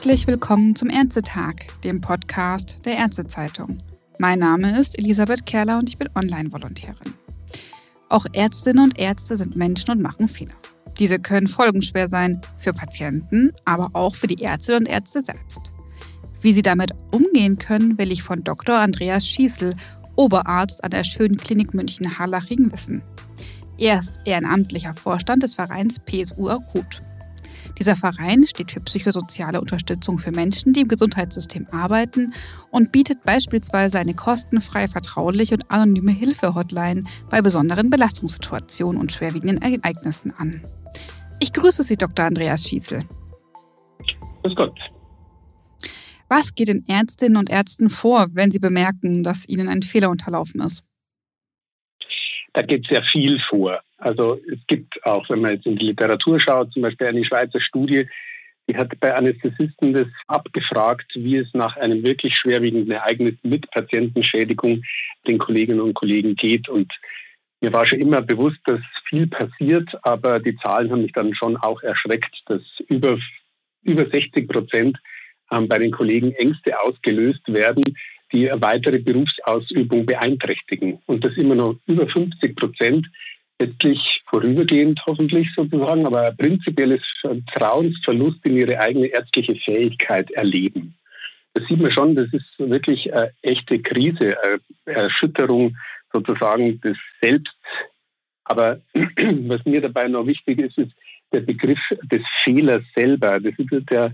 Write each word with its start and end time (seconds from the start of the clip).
Herzlich 0.00 0.26
willkommen 0.26 0.74
zum 0.74 0.88
Ärztetag, 0.88 1.56
dem 1.84 2.00
Podcast 2.00 2.78
der 2.86 2.96
Ärztezeitung. 2.96 3.76
Mein 4.16 4.38
Name 4.38 4.80
ist 4.80 4.98
Elisabeth 4.98 5.44
Kerler 5.44 5.78
und 5.78 5.90
ich 5.90 5.98
bin 5.98 6.08
Online-Volontärin. 6.14 7.12
Auch 8.08 8.24
Ärztinnen 8.32 8.82
und 8.82 8.98
Ärzte 8.98 9.36
sind 9.36 9.56
Menschen 9.56 9.90
und 9.90 10.00
machen 10.00 10.26
Fehler. 10.26 10.54
Diese 10.98 11.18
können 11.18 11.48
folgenschwer 11.48 12.08
sein 12.08 12.40
für 12.56 12.72
Patienten, 12.72 13.52
aber 13.66 13.90
auch 13.92 14.14
für 14.14 14.26
die 14.26 14.42
Ärztinnen 14.42 14.84
und 14.84 14.86
Ärzte 14.86 15.22
selbst. 15.22 15.70
Wie 16.40 16.54
sie 16.54 16.62
damit 16.62 16.92
umgehen 17.10 17.58
können, 17.58 17.98
will 17.98 18.10
ich 18.10 18.22
von 18.22 18.42
Dr. 18.42 18.76
Andreas 18.76 19.28
Schießel, 19.28 19.76
Oberarzt 20.16 20.82
an 20.82 20.92
der 20.92 21.04
Schönen 21.04 21.36
Klinik 21.36 21.74
München-Harlaching, 21.74 22.72
wissen. 22.72 23.02
Er 23.76 24.00
ist 24.00 24.20
ehrenamtlicher 24.24 24.94
Vorstand 24.94 25.42
des 25.42 25.56
Vereins 25.56 25.96
PSU 26.06 26.48
Akut. 26.48 27.02
Dieser 27.80 27.96
Verein 27.96 28.46
steht 28.46 28.72
für 28.72 28.80
psychosoziale 28.80 29.58
Unterstützung 29.58 30.18
für 30.18 30.32
Menschen, 30.32 30.74
die 30.74 30.82
im 30.82 30.88
Gesundheitssystem 30.88 31.66
arbeiten 31.70 32.34
und 32.70 32.92
bietet 32.92 33.24
beispielsweise 33.24 33.98
eine 33.98 34.12
kostenfreie, 34.12 34.86
vertrauliche 34.86 35.54
und 35.54 35.70
anonyme 35.70 36.12
Hilfe-Hotline 36.12 37.04
bei 37.30 37.40
besonderen 37.40 37.88
Belastungssituationen 37.88 39.00
und 39.00 39.12
schwerwiegenden 39.12 39.62
Ereignissen 39.62 40.34
an. 40.36 40.62
Ich 41.38 41.54
grüße 41.54 41.82
Sie, 41.82 41.96
Dr. 41.96 42.26
Andreas 42.26 42.68
Schießel. 42.68 43.02
Grüß 44.42 44.54
Gott. 44.54 44.78
Was 46.28 46.54
geht 46.54 46.68
den 46.68 46.86
Ärztinnen 46.86 47.38
und 47.38 47.48
Ärzten 47.48 47.88
vor, 47.88 48.26
wenn 48.32 48.50
sie 48.50 48.58
bemerken, 48.58 49.22
dass 49.22 49.48
ihnen 49.48 49.68
ein 49.68 49.82
Fehler 49.82 50.10
unterlaufen 50.10 50.60
ist? 50.60 50.84
Da 52.52 52.60
geht 52.60 52.86
sehr 52.88 53.02
viel 53.02 53.40
vor. 53.40 53.80
Also 54.00 54.40
es 54.50 54.58
gibt 54.66 55.04
auch, 55.04 55.28
wenn 55.28 55.40
man 55.40 55.52
jetzt 55.52 55.66
in 55.66 55.76
die 55.76 55.86
Literatur 55.86 56.40
schaut, 56.40 56.72
zum 56.72 56.82
Beispiel 56.82 57.06
eine 57.06 57.24
Schweizer 57.24 57.60
Studie, 57.60 58.08
die 58.68 58.76
hat 58.76 58.98
bei 59.00 59.14
Anästhesisten 59.14 59.92
das 59.92 60.06
abgefragt, 60.26 61.12
wie 61.16 61.36
es 61.36 61.48
nach 61.54 61.76
einem 61.76 62.02
wirklich 62.04 62.36
schwerwiegenden 62.36 62.92
Ereignis 62.92 63.34
mit 63.42 63.70
Patientenschädigung 63.70 64.82
den 65.26 65.38
Kolleginnen 65.38 65.80
und 65.80 65.94
Kollegen 65.94 66.36
geht. 66.36 66.68
Und 66.68 66.92
mir 67.60 67.72
war 67.72 67.84
schon 67.84 68.00
immer 68.00 68.22
bewusst, 68.22 68.60
dass 68.64 68.80
viel 69.04 69.26
passiert, 69.26 69.90
aber 70.02 70.38
die 70.38 70.56
Zahlen 70.56 70.90
haben 70.90 71.02
mich 71.02 71.12
dann 71.12 71.34
schon 71.34 71.56
auch 71.56 71.82
erschreckt, 71.82 72.42
dass 72.46 72.62
über, 72.88 73.18
über 73.82 74.06
60 74.06 74.48
Prozent 74.48 74.98
ähm, 75.50 75.68
bei 75.68 75.78
den 75.78 75.90
Kollegen 75.90 76.32
Ängste 76.32 76.80
ausgelöst 76.80 77.42
werden, 77.48 77.96
die 78.32 78.48
weitere 78.54 79.00
Berufsausübung 79.00 80.06
beeinträchtigen. 80.06 81.02
Und 81.06 81.24
das 81.24 81.36
immer 81.36 81.56
noch 81.56 81.76
über 81.86 82.06
50 82.06 82.56
Prozent 82.56 83.06
letztlich 83.60 84.22
vorübergehend 84.26 85.00
hoffentlich 85.06 85.48
sozusagen, 85.54 86.06
aber 86.06 86.32
prinzipielles 86.32 87.02
Vertrauensverlust 87.20 88.44
in 88.44 88.56
ihre 88.56 88.80
eigene 88.80 89.06
ärztliche 89.06 89.54
Fähigkeit 89.54 90.30
erleben. 90.32 90.94
Das 91.54 91.66
sieht 91.68 91.80
man 91.80 91.90
schon, 91.90 92.14
das 92.14 92.32
ist 92.32 92.58
wirklich 92.58 93.12
eine 93.12 93.32
echte 93.42 93.78
Krise, 93.80 94.36
eine 94.42 94.60
Erschütterung 94.96 95.76
sozusagen 96.12 96.80
des 96.80 96.96
Selbst. 97.20 97.54
Aber 98.44 98.80
was 98.94 99.64
mir 99.64 99.80
dabei 99.80 100.08
noch 100.08 100.26
wichtig 100.26 100.58
ist, 100.58 100.78
ist 100.78 100.92
der 101.32 101.40
Begriff 101.40 101.80
des 102.04 102.22
Fehlers 102.42 102.82
selber. 102.94 103.38
Das 103.40 103.54
ist 103.58 103.90
der 103.90 104.12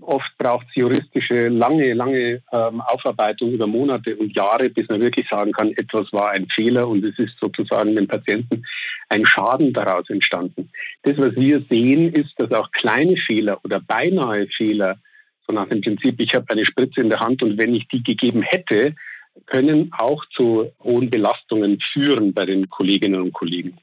Oft 0.00 0.36
braucht 0.36 0.66
es 0.68 0.74
juristische, 0.76 1.48
lange, 1.48 1.94
lange 1.94 2.42
ähm, 2.52 2.80
Aufarbeitung 2.80 3.52
über 3.52 3.66
Monate 3.66 4.16
und 4.16 4.34
Jahre, 4.36 4.68
bis 4.68 4.88
man 4.88 5.00
wirklich 5.00 5.26
sagen 5.28 5.52
kann, 5.52 5.72
etwas 5.72 6.12
war 6.12 6.30
ein 6.30 6.46
Fehler 6.48 6.86
und 6.86 7.04
es 7.04 7.18
ist 7.18 7.34
sozusagen 7.40 7.96
dem 7.96 8.06
Patienten 8.06 8.64
ein 9.08 9.24
Schaden 9.24 9.72
daraus 9.72 10.08
entstanden. 10.10 10.70
Das, 11.02 11.16
was 11.16 11.34
wir 11.36 11.64
sehen, 11.70 12.12
ist, 12.12 12.32
dass 12.36 12.52
auch 12.52 12.70
kleine 12.72 13.16
Fehler 13.16 13.58
oder 13.64 13.80
beinahe 13.80 14.46
Fehler, 14.48 14.98
so 15.46 15.54
nach 15.54 15.68
dem 15.68 15.80
Prinzip, 15.80 16.20
ich 16.20 16.34
habe 16.34 16.46
eine 16.50 16.66
Spritze 16.66 17.00
in 17.00 17.08
der 17.08 17.20
Hand 17.20 17.42
und 17.42 17.56
wenn 17.56 17.74
ich 17.74 17.88
die 17.88 18.02
gegeben 18.02 18.42
hätte, 18.42 18.94
können 19.46 19.90
auch 19.96 20.24
zu 20.36 20.70
hohen 20.82 21.08
Belastungen 21.10 21.78
führen 21.80 22.34
bei 22.34 22.44
den 22.44 22.68
Kolleginnen 22.68 23.20
und 23.20 23.32
Kollegen. 23.32 23.78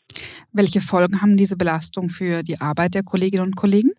Welche 0.51 0.81
Folgen 0.81 1.21
haben 1.21 1.37
diese 1.37 1.57
Belastungen 1.57 2.09
für 2.09 2.43
die 2.43 2.59
Arbeit 2.61 2.93
der 2.93 3.03
Kolleginnen 3.03 3.43
und 3.43 3.55
Kollegen? 3.55 3.91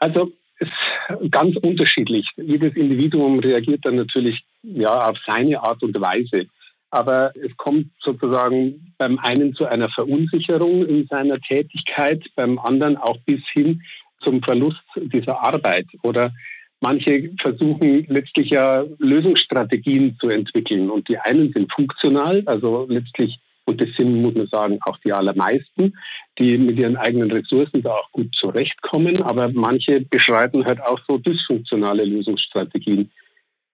Also 0.00 0.32
es 0.58 0.68
ist 0.68 1.30
ganz 1.30 1.56
unterschiedlich. 1.56 2.28
Jedes 2.36 2.74
Individuum 2.74 3.38
reagiert 3.38 3.84
dann 3.84 3.96
natürlich 3.96 4.44
ja, 4.62 5.08
auf 5.08 5.18
seine 5.26 5.62
Art 5.62 5.82
und 5.82 5.98
Weise. 6.00 6.46
Aber 6.90 7.32
es 7.36 7.56
kommt 7.56 7.86
sozusagen 8.00 8.92
beim 8.98 9.18
einen 9.20 9.54
zu 9.54 9.66
einer 9.66 9.88
Verunsicherung 9.88 10.84
in 10.84 11.06
seiner 11.06 11.40
Tätigkeit, 11.40 12.24
beim 12.34 12.58
anderen 12.58 12.96
auch 12.96 13.16
bis 13.24 13.40
hin 13.52 13.82
zum 14.20 14.42
Verlust 14.42 14.82
dieser 14.96 15.40
Arbeit. 15.40 15.86
Oder 16.02 16.32
manche 16.80 17.30
versuchen 17.40 18.04
letztlich 18.08 18.50
ja 18.50 18.84
Lösungsstrategien 18.98 20.18
zu 20.18 20.28
entwickeln. 20.28 20.90
Und 20.90 21.08
die 21.08 21.18
einen 21.18 21.52
sind 21.52 21.72
funktional, 21.72 22.42
also 22.46 22.86
letztlich 22.88 23.38
und 23.70 23.80
das 23.80 23.88
sind, 23.96 24.20
muss 24.20 24.34
man 24.34 24.48
sagen, 24.48 24.78
auch 24.84 24.98
die 24.98 25.12
allermeisten, 25.12 25.96
die 26.38 26.58
mit 26.58 26.76
ihren 26.76 26.96
eigenen 26.96 27.30
Ressourcen 27.30 27.82
da 27.82 27.92
auch 27.92 28.10
gut 28.10 28.34
zurechtkommen. 28.34 29.22
Aber 29.22 29.48
manche 29.48 30.00
beschreiten 30.00 30.64
halt 30.64 30.80
auch 30.82 30.98
so 31.08 31.18
dysfunktionale 31.18 32.04
Lösungsstrategien. 32.04 33.10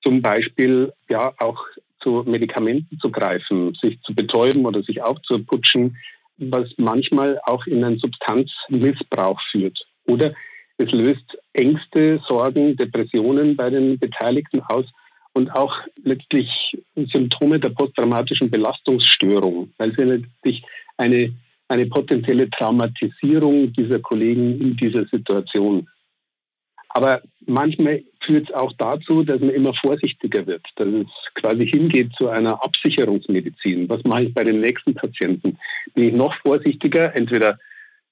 Zum 0.04 0.20
Beispiel 0.20 0.92
ja 1.08 1.32
auch 1.38 1.58
zu 2.00 2.24
Medikamenten 2.26 2.98
zu 3.00 3.10
greifen, 3.10 3.74
sich 3.80 3.98
zu 4.02 4.14
betäuben 4.14 4.66
oder 4.66 4.82
sich 4.82 5.02
aufzuputschen, 5.02 5.96
was 6.36 6.68
manchmal 6.76 7.40
auch 7.44 7.66
in 7.66 7.82
einen 7.82 7.98
Substanzmissbrauch 7.98 9.40
führt. 9.50 9.86
Oder 10.04 10.34
es 10.76 10.92
löst 10.92 11.38
Ängste, 11.54 12.20
Sorgen, 12.28 12.76
Depressionen 12.76 13.56
bei 13.56 13.70
den 13.70 13.98
Beteiligten 13.98 14.60
aus 14.60 14.84
und 15.36 15.50
auch 15.50 15.76
letztlich 16.02 16.78
Symptome 16.94 17.60
der 17.60 17.68
posttraumatischen 17.68 18.50
Belastungsstörung, 18.50 19.70
weil 19.76 19.94
sie 19.94 20.04
letztlich 20.04 20.64
eine, 20.96 21.30
eine 21.68 21.84
potenzielle 21.84 22.48
Traumatisierung 22.48 23.70
dieser 23.74 23.98
Kollegen 23.98 24.58
in 24.58 24.76
dieser 24.78 25.04
Situation. 25.04 25.86
Aber 26.88 27.20
manchmal 27.44 28.02
führt 28.20 28.48
es 28.48 28.54
auch 28.54 28.72
dazu, 28.78 29.24
dass 29.24 29.38
man 29.40 29.50
immer 29.50 29.74
vorsichtiger 29.74 30.46
wird, 30.46 30.64
dass 30.76 30.88
es 30.88 31.06
quasi 31.34 31.66
hingeht 31.66 32.14
zu 32.16 32.30
einer 32.30 32.64
Absicherungsmedizin. 32.64 33.90
Was 33.90 34.02
mache 34.04 34.24
ich 34.24 34.34
bei 34.34 34.44
den 34.44 34.62
nächsten 34.62 34.94
Patienten? 34.94 35.58
Bin 35.94 36.08
ich 36.08 36.14
noch 36.14 36.34
vorsichtiger? 36.36 37.14
Entweder 37.14 37.58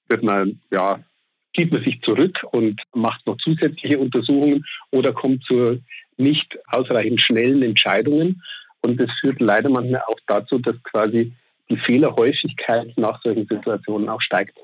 wird 0.09 0.21
man 0.21 0.61
ja 0.69 1.03
zieht 1.55 1.71
man 1.71 1.83
sich 1.83 2.01
zurück 2.01 2.45
und 2.51 2.81
macht 2.93 3.25
noch 3.25 3.37
zusätzliche 3.37 3.97
Untersuchungen 3.97 4.65
oder 4.91 5.13
kommt 5.13 5.43
zu 5.45 5.79
nicht 6.17 6.57
ausreichend 6.67 7.21
schnellen 7.21 7.61
Entscheidungen. 7.61 8.41
Und 8.81 8.99
das 8.99 9.11
führt 9.19 9.41
leider 9.41 9.69
manchmal 9.69 10.01
auch 10.07 10.19
dazu, 10.27 10.59
dass 10.59 10.75
quasi 10.83 11.33
die 11.69 11.77
Fehlerhäufigkeit 11.77 12.93
nach 12.97 13.21
solchen 13.23 13.47
Situationen 13.47 14.09
auch 14.09 14.21
steigt. 14.21 14.57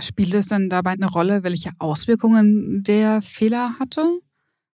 Spielt 0.00 0.34
es 0.34 0.48
dann 0.48 0.68
dabei 0.68 0.90
eine 0.90 1.06
Rolle, 1.06 1.42
welche 1.42 1.70
Auswirkungen 1.78 2.82
der 2.82 3.22
Fehler 3.22 3.78
hatte? 3.78 4.20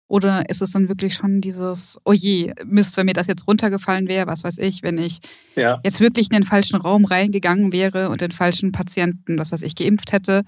Oder 0.09 0.51
ist 0.51 0.61
es 0.61 0.73
dann 0.73 0.89
wirklich 0.89 1.15
schon 1.15 1.41
dieses, 1.41 1.99
oh 2.05 2.13
je, 2.13 2.53
Mist, 2.67 2.97
wenn 2.97 3.07
mir 3.07 3.15
das 3.15 3.29
jetzt 3.29 3.47
runtergefallen 3.49 4.09
wäre, 4.09 4.27
was 4.27 4.45
weiß 4.45 4.59
ich, 4.59 4.83
wenn 4.83 4.99
ich 4.99 5.21
ja. 5.55 5.81
jetzt 5.85 6.01
wirklich 6.01 6.27
in 6.31 6.37
den 6.37 6.43
falschen 6.43 6.77
Raum 6.77 7.07
reingegangen 7.07 7.73
wäre 7.73 8.11
und 8.11 8.21
den 8.21 8.31
falschen 8.31 8.73
Patienten, 8.73 9.39
was 9.39 9.53
weiß 9.53 9.63
ich, 9.63 9.75
geimpft 9.75 10.13
hätte? 10.13 10.43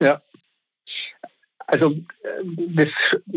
Ja. 0.00 0.22
Also 1.68 1.94
das 2.70 2.88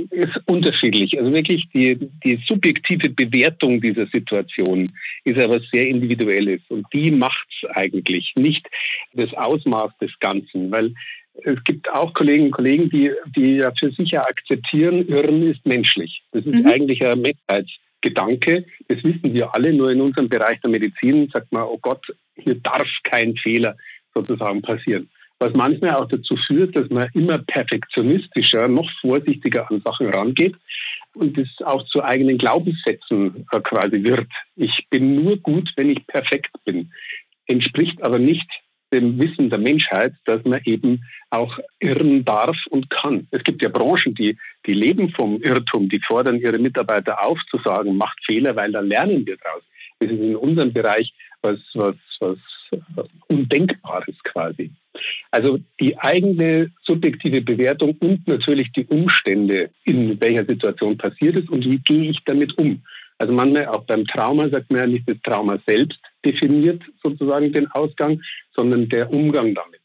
ist 0.10 0.42
unterschiedlich. 0.46 1.20
Also 1.20 1.34
wirklich 1.34 1.68
die, 1.74 1.98
die 2.24 2.40
subjektive 2.46 3.10
Bewertung 3.10 3.82
dieser 3.82 4.08
Situation 4.08 4.90
ist 5.26 5.38
aber 5.38 5.60
sehr 5.74 5.90
individuelles 5.90 6.62
und 6.70 6.88
die 6.94 7.12
macht 7.12 7.46
es 7.50 7.70
eigentlich, 7.72 8.34
nicht 8.38 8.66
das 9.14 9.34
Ausmaß 9.34 9.98
des 10.00 10.18
Ganzen, 10.20 10.72
weil 10.72 10.94
es 11.44 11.62
gibt 11.66 11.90
auch 11.90 12.14
Kolleginnen 12.14 12.48
und 12.48 12.54
Kollegen, 12.54 12.90
die, 12.90 13.12
die 13.36 13.58
ja 13.58 13.74
für 13.78 13.92
sich 13.92 14.12
ja 14.12 14.22
akzeptieren, 14.22 15.08
Irren 15.10 15.44
ist 15.44 15.66
menschlich. 15.66 16.24
Das 16.32 16.46
ist 16.46 16.64
mhm. 16.64 16.68
eigentlich 16.68 17.06
ein 17.06 17.22
Menschheitsgedanke. 17.22 18.66
Das 18.88 19.04
wissen 19.04 19.34
wir 19.34 19.54
alle, 19.54 19.74
nur 19.74 19.92
in 19.92 20.00
unserem 20.00 20.30
Bereich 20.30 20.60
der 20.62 20.70
Medizin 20.70 21.30
sagt 21.34 21.52
man, 21.52 21.64
oh 21.64 21.80
Gott, 21.82 22.06
hier 22.36 22.56
darf 22.56 22.88
kein 23.04 23.36
Fehler 23.36 23.76
sozusagen 24.14 24.62
passieren. 24.62 25.10
Was 25.42 25.54
manchmal 25.56 25.96
auch 25.96 26.08
dazu 26.08 26.36
führt, 26.36 26.76
dass 26.76 26.88
man 26.92 27.10
immer 27.16 27.40
perfektionistischer, 27.40 28.68
noch 28.68 28.88
vorsichtiger 29.02 29.68
an 29.72 29.82
Sachen 29.84 30.10
rangeht 30.10 30.56
und 31.16 31.36
es 31.36 31.50
auch 31.66 31.84
zu 31.88 32.04
eigenen 32.04 32.38
Glaubenssätzen 32.38 33.48
äh, 33.52 33.60
quasi 33.62 34.04
wird. 34.04 34.28
Ich 34.56 34.88
bin 34.92 35.16
nur 35.16 35.38
gut, 35.38 35.74
wenn 35.78 35.90
ich 35.90 36.06
perfekt 36.06 36.52
bin. 36.64 36.92
Entspricht 37.48 38.04
aber 38.04 38.20
nicht 38.20 38.48
dem 38.94 39.20
Wissen 39.20 39.50
der 39.50 39.58
Menschheit, 39.58 40.14
dass 40.26 40.44
man 40.44 40.62
eben 40.66 41.02
auch 41.32 41.58
irren 41.80 42.24
darf 42.24 42.58
und 42.70 42.92
kann. 42.92 43.28
Es 43.32 43.44
gibt 43.44 43.64
ja 43.64 43.70
Branchen, 43.70 44.14
die, 44.14 44.38
die 44.68 44.76
leben 44.76 45.10
vom 45.10 45.42
Irrtum, 45.42 45.90
die 45.90 46.02
fordern 46.02 46.38
ihre 46.38 46.60
Mitarbeiter 46.60 47.26
auf 47.26 47.40
zu 47.50 47.58
sagen, 47.66 47.98
macht 47.98 48.24
Fehler, 48.24 48.56
weil 48.56 48.72
dann 48.72 48.90
lernen 48.90 49.26
wir 49.26 49.38
daraus. 49.38 49.64
Das 49.98 50.12
ist 50.12 50.20
in 50.20 50.36
unserem 50.36 50.72
Bereich 50.72 51.12
was, 51.42 51.58
was, 51.74 51.96
was 52.20 52.38
Undenkbares 53.28 54.16
quasi. 54.24 54.72
Also 55.32 55.60
die 55.80 55.98
eigene 55.98 56.72
subjektive 56.84 57.42
Bewertung 57.42 57.96
und 58.00 58.28
natürlich 58.28 58.72
die 58.74 58.86
Umstände, 58.86 59.70
in 59.86 60.20
welcher 60.22 60.46
Situation 60.46 60.98
passiert 60.98 61.40
ist 61.40 61.50
und 61.50 61.66
wie 61.66 61.80
gehe 61.80 62.12
ich 62.12 62.24
damit 62.26 62.58
um. 62.58 62.82
Also 63.18 63.34
manchmal 63.34 63.68
auch 63.68 63.84
beim 63.84 64.06
Trauma 64.06 64.50
sagt 64.50 64.72
man 64.72 64.82
ja 64.82 64.88
nicht, 64.88 65.08
das 65.08 65.22
Trauma 65.24 65.60
selbst 65.66 66.00
definiert 66.26 66.82
sozusagen 67.04 67.54
den 67.54 67.68
Ausgang, 67.72 68.22
sondern 68.56 68.90
der 68.90 69.12
Umgang 69.12 69.54
damit. 69.54 69.80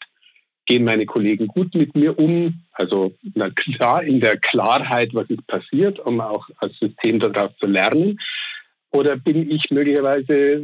Gehen 0.65 0.85
meine 0.85 1.07
Kollegen 1.07 1.47
gut 1.47 1.75
mit 1.75 1.95
mir 1.95 2.19
um? 2.19 2.63
Also 2.73 3.15
na 3.35 3.51
klar 3.51 4.03
in 4.03 4.21
der 4.21 4.37
Klarheit, 4.37 5.11
was 5.13 5.31
ist 5.31 5.47
passiert, 5.47 6.01
um 6.01 6.21
auch 6.21 6.49
als 6.59 6.77
System 6.79 7.21
daraus 7.21 7.53
zu 7.61 7.67
lernen. 7.67 8.19
Oder 8.97 9.17
bin 9.19 9.51
ich 9.51 9.71
möglicherweise 9.71 10.63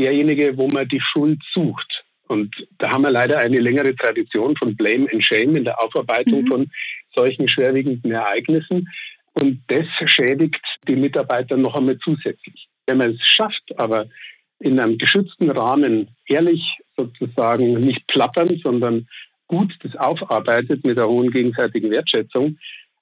derjenige, 0.00 0.56
wo 0.56 0.66
man 0.66 0.88
die 0.88 1.00
Schuld 1.00 1.40
sucht? 1.52 2.04
Und 2.26 2.66
da 2.78 2.90
haben 2.90 3.04
wir 3.04 3.10
leider 3.12 3.38
eine 3.38 3.58
längere 3.58 3.94
Tradition 3.94 4.56
von 4.56 4.76
Blame 4.76 5.06
and 5.12 5.22
Shame 5.22 5.54
in 5.54 5.64
der 5.64 5.80
Aufarbeitung 5.80 6.42
mhm. 6.42 6.46
von 6.48 6.70
solchen 7.14 7.46
schwerwiegenden 7.46 8.10
Ereignissen. 8.10 8.88
Und 9.40 9.62
das 9.68 9.86
schädigt 10.06 10.60
die 10.88 10.96
Mitarbeiter 10.96 11.56
noch 11.56 11.76
einmal 11.76 11.96
zusätzlich. 11.98 12.68
Wenn 12.86 12.98
man 12.98 13.12
es 13.12 13.24
schafft, 13.24 13.78
aber 13.78 14.06
in 14.58 14.80
einem 14.80 14.98
geschützten 14.98 15.48
Rahmen 15.50 16.08
ehrlich 16.26 16.78
sozusagen 16.96 17.74
nicht 17.80 18.04
plappern, 18.08 18.60
sondern 18.64 19.06
gut 19.46 19.72
das 19.84 19.94
aufarbeitet 19.94 20.84
mit 20.84 20.98
einer 20.98 21.08
hohen 21.08 21.30
gegenseitigen 21.30 21.92
Wertschätzung 21.92 22.58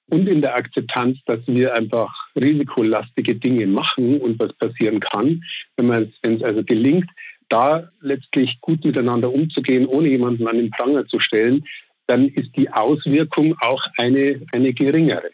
und 0.09 0.27
in 0.27 0.41
der 0.41 0.55
Akzeptanz, 0.55 1.17
dass 1.25 1.39
wir 1.47 1.73
einfach 1.73 2.13
risikolastige 2.35 3.35
Dinge 3.35 3.67
machen 3.67 4.19
und 4.21 4.39
was 4.39 4.53
passieren 4.53 4.99
kann, 4.99 5.43
wenn 5.75 5.91
es 6.23 6.43
also 6.43 6.63
gelingt, 6.63 7.09
da 7.49 7.89
letztlich 8.01 8.59
gut 8.61 8.83
miteinander 8.83 9.31
umzugehen, 9.31 9.85
ohne 9.85 10.09
jemanden 10.09 10.47
an 10.47 10.57
den 10.57 10.69
Pranger 10.71 11.05
zu 11.07 11.19
stellen, 11.19 11.65
dann 12.07 12.25
ist 12.29 12.55
die 12.55 12.69
Auswirkung 12.69 13.55
auch 13.61 13.85
eine, 13.97 14.41
eine 14.53 14.73
geringere. 14.73 15.31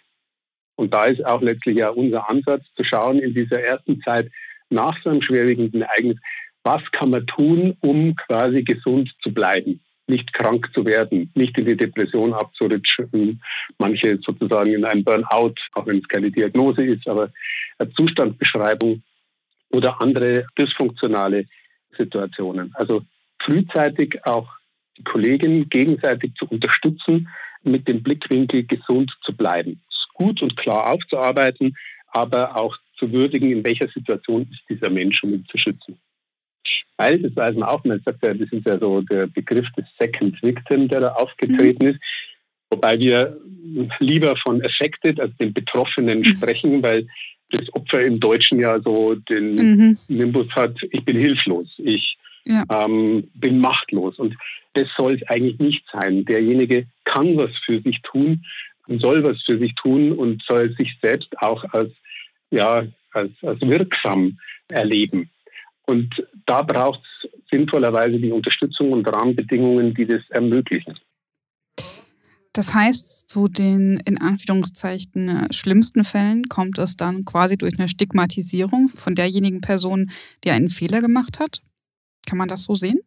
Und 0.76 0.94
da 0.94 1.06
ist 1.06 1.24
auch 1.26 1.42
letztlich 1.42 1.78
ja 1.78 1.90
unser 1.90 2.30
Ansatz 2.30 2.64
zu 2.76 2.84
schauen 2.84 3.20
in 3.20 3.34
dieser 3.34 3.62
ersten 3.62 4.02
Zeit 4.02 4.32
nach 4.70 4.96
so 5.04 5.12
einem 5.12 5.22
schwerwiegenden 5.22 5.84
Ereignis, 5.84 6.18
was 6.64 6.82
kann 6.92 7.12
man 7.12 7.28
tun, 7.28 7.78
um 7.82 8.16
quasi 8.16 8.64
gesund 8.64 9.12
zu 9.22 9.32
bleiben, 9.34 9.82
nicht 10.08 10.34
krank 10.34 10.70
zu 10.74 10.86
werden, 10.86 11.32
nicht 11.34 11.58
in 11.58 11.66
die 11.66 11.78
Depression 11.78 12.34
abzurutschen, 12.34 13.42
manche 13.78 14.20
sozusagen 14.22 14.74
in 14.74 14.86
einen 14.86 15.04
Burnout, 15.04 15.56
auch 15.74 15.86
wenn 15.86 16.00
es 16.00 16.08
keine 16.08 16.30
Diagnose 16.30 16.84
ist, 16.84 17.08
aber 17.08 17.32
eine 17.78 17.94
Zustandsbeschreibung 17.94 19.02
oder 19.72 20.00
andere 20.02 20.46
dysfunktionale 20.58 21.46
Situationen. 21.98 22.72
Also 22.76 23.04
frühzeitig 23.40 24.20
auch 24.26 24.50
die 24.98 25.04
Kollegen 25.04 25.70
gegenseitig 25.70 26.34
zu 26.36 26.46
unterstützen, 26.48 27.30
mit 27.64 27.88
dem 27.88 28.04
Blickwinkel 28.04 28.66
gesund 28.66 29.12
zu 29.22 29.34
bleiben. 29.36 29.82
Gut 30.14 30.42
und 30.42 30.56
klar 30.58 30.92
aufzuarbeiten, 30.92 31.76
aber 32.10 32.56
auch 32.56 32.78
zu 32.98 33.12
würdigen, 33.12 33.52
in 33.52 33.64
welcher 33.64 33.88
Situation 33.88 34.48
ist 34.52 34.62
dieser 34.70 34.90
Mensch, 34.90 35.24
um 35.24 35.34
ihn 35.34 35.46
zu 35.50 35.58
schützen. 35.58 35.98
Weil, 36.98 37.20
das 37.20 37.36
weiß 37.36 37.56
man 37.56 37.70
auch, 37.70 37.84
man 37.84 38.02
sagt 38.06 38.26
ja, 38.26 38.34
das 38.34 38.52
ist 38.52 38.66
ja 38.66 38.80
so 38.80 39.02
der 39.02 39.28
Begriff 39.28 39.70
des 39.72 39.86
Second 40.00 40.42
Victim, 40.42 40.88
der 40.88 41.02
da 41.02 41.08
aufgetreten 41.14 41.86
mhm. 41.86 41.92
ist. 41.92 42.00
Wobei 42.70 43.00
wir 43.00 43.38
lieber 44.00 44.36
von 44.36 44.64
affected, 44.64 45.20
also 45.20 45.34
den 45.40 45.54
Betroffenen 45.54 46.20
mhm. 46.20 46.24
sprechen, 46.24 46.82
weil 46.82 47.08
das 47.52 47.72
Opfer 47.74 48.02
im 48.04 48.20
Deutschen 48.20 48.60
ja 48.60 48.80
so 48.82 49.16
den 49.16 49.56
mhm. 49.56 49.98
Nimbus 50.08 50.48
hat, 50.56 50.76
ich 50.92 51.06
bin 51.06 51.18
hilflos, 51.18 51.68
ich 51.78 52.18
ja. 52.46 52.64
ähm, 52.70 53.30
bin 53.36 53.60
machtlos. 53.60 54.18
Und 54.18 54.36
das 54.74 54.88
soll 54.98 55.16
es 55.16 55.28
eigentlich 55.30 55.60
nicht 55.60 55.86
sein. 55.92 56.26
Derjenige 56.26 56.88
kann 57.06 57.38
was 57.38 57.56
für 57.60 57.80
sich 57.82 58.02
tun, 58.02 58.44
soll 58.88 59.24
was 59.24 59.42
für 59.44 59.58
sich 59.58 59.76
tun 59.76 60.12
und 60.12 60.42
soll 60.44 60.76
sich 60.78 60.98
selbst 61.02 61.30
auch 61.42 61.64
als, 61.74 61.92
ja, 62.52 62.86
als, 63.12 63.32
als 63.44 63.62
wirksam 63.62 64.40
erleben. 64.70 65.30
Und 65.86 66.26
da 66.46 66.62
braucht 66.62 67.02
es 67.02 67.30
sinnvollerweise 67.52 68.18
die 68.18 68.32
Unterstützung 68.32 68.92
und 68.92 69.06
Rahmenbedingungen, 69.06 69.94
die 69.94 70.06
das 70.06 70.22
ermöglichen. 70.30 70.98
Das 72.54 72.76
heißt, 72.76 73.28
zu 73.28 73.48
den 73.48 74.00
in 74.06 74.20
Anführungszeichen 74.20 75.28
äh, 75.28 75.54
schlimmsten 75.54 76.04
Fällen 76.04 76.44
kommt 76.50 76.78
es 76.78 76.96
dann 76.96 77.26
quasi 77.26 77.58
durch 77.58 77.80
eine 77.80 77.90
Stigmatisierung 77.90 78.90
von 78.90 79.16
derjenigen 79.16 79.62
Person, 79.62 80.12
die 80.44 80.52
einen 80.52 80.70
Fehler 80.70 81.02
gemacht 81.02 81.40
hat. 81.40 81.62
Kann 82.28 82.38
man 82.38 82.48
das 82.48 82.66
so 82.66 82.76
sehen? 82.76 83.00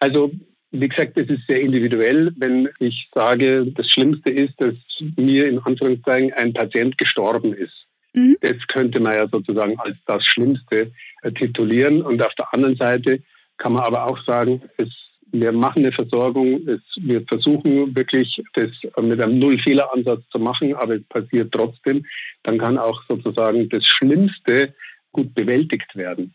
Also, 0.00 0.32
wie 0.70 0.88
gesagt, 0.88 1.18
es 1.18 1.28
ist 1.28 1.46
sehr 1.46 1.60
individuell. 1.60 2.32
Wenn 2.36 2.70
ich 2.80 3.08
sage, 3.14 3.70
das 3.72 3.88
Schlimmste 3.90 4.32
ist, 4.32 4.54
dass 4.56 4.74
mir 5.16 5.46
in 5.46 5.58
Anführungszeichen 5.58 6.32
ein 6.32 6.54
Patient 6.54 6.96
gestorben 6.96 7.52
ist. 7.52 7.83
Mhm. 8.14 8.36
Das 8.40 8.66
könnte 8.68 9.00
man 9.00 9.14
ja 9.14 9.28
sozusagen 9.28 9.78
als 9.78 9.96
das 10.06 10.24
Schlimmste 10.24 10.92
äh, 11.22 11.32
titulieren. 11.32 12.02
Und 12.02 12.24
auf 12.24 12.34
der 12.34 12.52
anderen 12.52 12.76
Seite 12.76 13.22
kann 13.58 13.74
man 13.74 13.82
aber 13.82 14.06
auch 14.06 14.22
sagen, 14.24 14.62
es 14.78 14.88
wir 15.34 15.50
machen 15.50 15.80
eine 15.80 15.92
Versorgung, 15.92 16.66
es, 16.68 16.80
wir 17.00 17.22
versuchen 17.26 17.94
wirklich 17.94 18.40
das 18.54 18.70
mit 19.02 19.20
einem 19.20 19.38
Null-Fehler-Ansatz 19.40 20.22
zu 20.30 20.38
machen, 20.38 20.74
aber 20.74 20.94
es 20.94 21.02
passiert 21.04 21.52
trotzdem. 21.52 22.06
Dann 22.44 22.58
kann 22.58 22.78
auch 22.78 23.02
sozusagen 23.08 23.68
das 23.68 23.84
Schlimmste 23.84 24.74
gut 25.10 25.34
bewältigt 25.34 25.96
werden. 25.96 26.34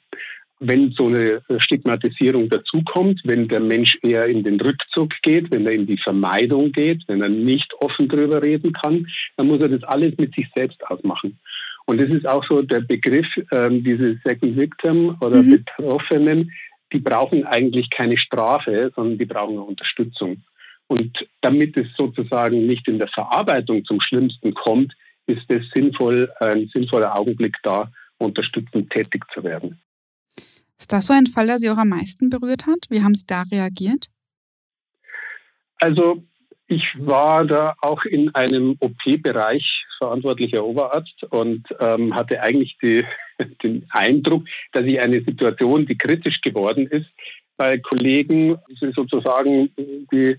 Wenn 0.60 0.92
so 0.92 1.08
eine 1.08 1.42
Stigmatisierung 1.58 2.50
dazukommt, 2.50 3.22
wenn 3.24 3.48
der 3.48 3.62
Mensch 3.62 3.98
eher 4.02 4.26
in 4.26 4.44
den 4.44 4.60
Rückzug 4.60 5.14
geht, 5.22 5.50
wenn 5.52 5.66
er 5.66 5.72
in 5.72 5.88
die 5.88 5.98
Vermeidung 5.98 6.72
geht, 6.74 7.04
wenn 7.08 7.22
er 7.22 7.30
nicht 7.30 7.74
offen 7.76 8.10
darüber 8.10 8.42
reden 8.42 8.74
kann, 8.74 9.08
dann 9.38 9.48
muss 9.48 9.62
er 9.62 9.70
das 9.70 9.84
alles 9.84 10.18
mit 10.18 10.36
sich 10.36 10.48
selbst 10.54 10.86
ausmachen. 10.88 11.40
Und 11.86 12.00
das 12.00 12.10
ist 12.10 12.28
auch 12.28 12.44
so 12.44 12.62
der 12.62 12.82
Begriff, 12.82 13.28
ähm, 13.52 13.84
diese 13.84 14.20
Second 14.24 14.58
Victim 14.58 15.18
oder 15.22 15.42
mhm. 15.42 15.52
Betroffenen, 15.52 16.52
die 16.92 17.00
brauchen 17.00 17.46
eigentlich 17.46 17.90
keine 17.90 18.18
Strafe, 18.18 18.92
sondern 18.96 19.18
die 19.18 19.26
brauchen 19.26 19.54
eine 19.54 19.64
Unterstützung. 19.64 20.44
Und 20.88 21.28
damit 21.42 21.78
es 21.78 21.88
sozusagen 21.98 22.66
nicht 22.66 22.88
in 22.88 22.98
der 22.98 23.08
Verarbeitung 23.08 23.86
zum 23.86 24.02
Schlimmsten 24.02 24.54
kommt, 24.54 24.94
ist 25.28 25.46
es 25.50 25.64
sinnvoll, 25.74 26.30
ein 26.40 26.70
sinnvoller 26.74 27.16
Augenblick 27.16 27.56
da, 27.64 27.92
unterstützend 28.18 28.90
tätig 28.90 29.24
zu 29.34 29.44
werden. 29.44 29.80
Ist 30.80 30.94
das 30.94 31.08
so 31.08 31.14
ein 31.14 31.28
Fall, 31.28 31.48
der 31.48 31.60
Sie 31.60 31.70
auch 31.70 31.78
am 31.78 31.90
meisten 31.90 32.30
berührt 32.30 32.66
hat? 32.66 32.86
Wie 32.90 33.04
haben 33.04 33.16
Sie 33.16 33.26
da 33.28 33.44
reagiert? 33.52 34.08
Also 35.80 36.24
ich 36.68 36.94
war 36.98 37.46
da 37.46 37.76
auch 37.82 38.06
in 38.06 38.34
einem 38.36 38.78
OP-Bereich 38.80 39.86
verantwortlicher 39.98 40.64
Oberarzt 40.64 41.24
und 41.32 41.68
ähm, 41.80 42.16
hatte 42.16 42.42
eigentlich 42.42 42.78
die, 42.82 43.04
den 43.64 43.86
Eindruck, 43.90 44.46
dass 44.72 44.86
ich 44.86 45.00
eine 45.00 45.22
Situation, 45.22 45.86
die 45.86 45.98
kritisch 45.98 46.42
geworden 46.42 46.88
ist, 46.88 47.08
bei 47.58 47.78
Kollegen 47.78 48.58
sozusagen 48.80 49.70
die, 50.12 50.38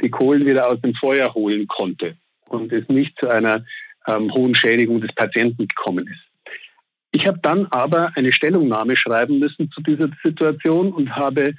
die 0.00 0.10
Kohlen 0.10 0.46
wieder 0.46 0.70
aus 0.70 0.80
dem 0.80 0.94
Feuer 0.94 1.34
holen 1.34 1.66
konnte 1.66 2.16
und 2.46 2.72
es 2.72 2.88
nicht 2.88 3.18
zu 3.18 3.28
einer 3.28 3.64
ähm, 4.08 4.32
hohen 4.32 4.54
Schädigung 4.54 5.00
des 5.00 5.12
Patienten 5.14 5.68
gekommen 5.68 6.06
ist. 6.06 6.31
Ich 7.12 7.26
habe 7.26 7.38
dann 7.42 7.66
aber 7.66 8.10
eine 8.16 8.32
Stellungnahme 8.32 8.96
schreiben 8.96 9.38
müssen 9.38 9.70
zu 9.70 9.82
dieser 9.82 10.08
Situation 10.24 10.92
und 10.92 11.14
habe 11.14 11.54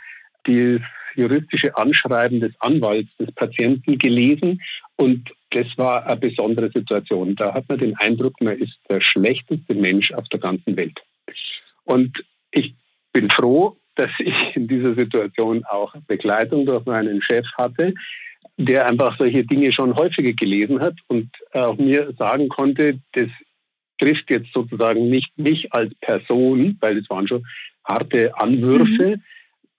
die 0.47 0.79
juristische 1.15 1.77
Anschreiben 1.77 2.39
des 2.39 2.53
Anwalts 2.59 3.15
des 3.17 3.31
Patienten 3.33 3.97
gelesen 3.97 4.61
und 4.95 5.31
das 5.51 5.67
war 5.77 6.05
eine 6.07 6.17
besondere 6.17 6.71
Situation. 6.71 7.35
Da 7.35 7.53
hat 7.53 7.69
man 7.69 7.77
den 7.77 7.95
Eindruck, 7.97 8.41
man 8.41 8.57
ist 8.57 8.73
der 8.89 8.99
schlechteste 8.99 9.75
Mensch 9.75 10.11
auf 10.11 10.27
der 10.29 10.39
ganzen 10.39 10.75
Welt. 10.75 10.99
Und 11.83 12.23
ich 12.51 12.73
bin 13.11 13.29
froh, 13.29 13.77
dass 13.95 14.09
ich 14.17 14.55
in 14.55 14.67
dieser 14.67 14.95
Situation 14.95 15.63
auch 15.65 15.93
Begleitung 16.07 16.65
durch 16.65 16.85
meinen 16.85 17.21
Chef 17.21 17.45
hatte, 17.55 17.93
der 18.57 18.87
einfach 18.87 19.17
solche 19.19 19.43
Dinge 19.43 19.71
schon 19.71 19.95
häufiger 19.95 20.33
gelesen 20.33 20.79
hat 20.79 20.95
und 21.07 21.29
auch 21.51 21.77
mir 21.77 22.13
sagen 22.17 22.49
konnte, 22.49 22.99
das 23.11 23.29
trifft 23.99 24.29
jetzt 24.29 24.51
sozusagen 24.53 25.09
nicht 25.09 25.37
mich 25.37 25.71
als 25.73 25.93
Person, 26.01 26.77
weil 26.79 26.97
es 26.97 27.09
waren 27.09 27.27
schon 27.27 27.45
harte 27.83 28.35
Anwürfe, 28.37 29.17
mhm. 29.17 29.23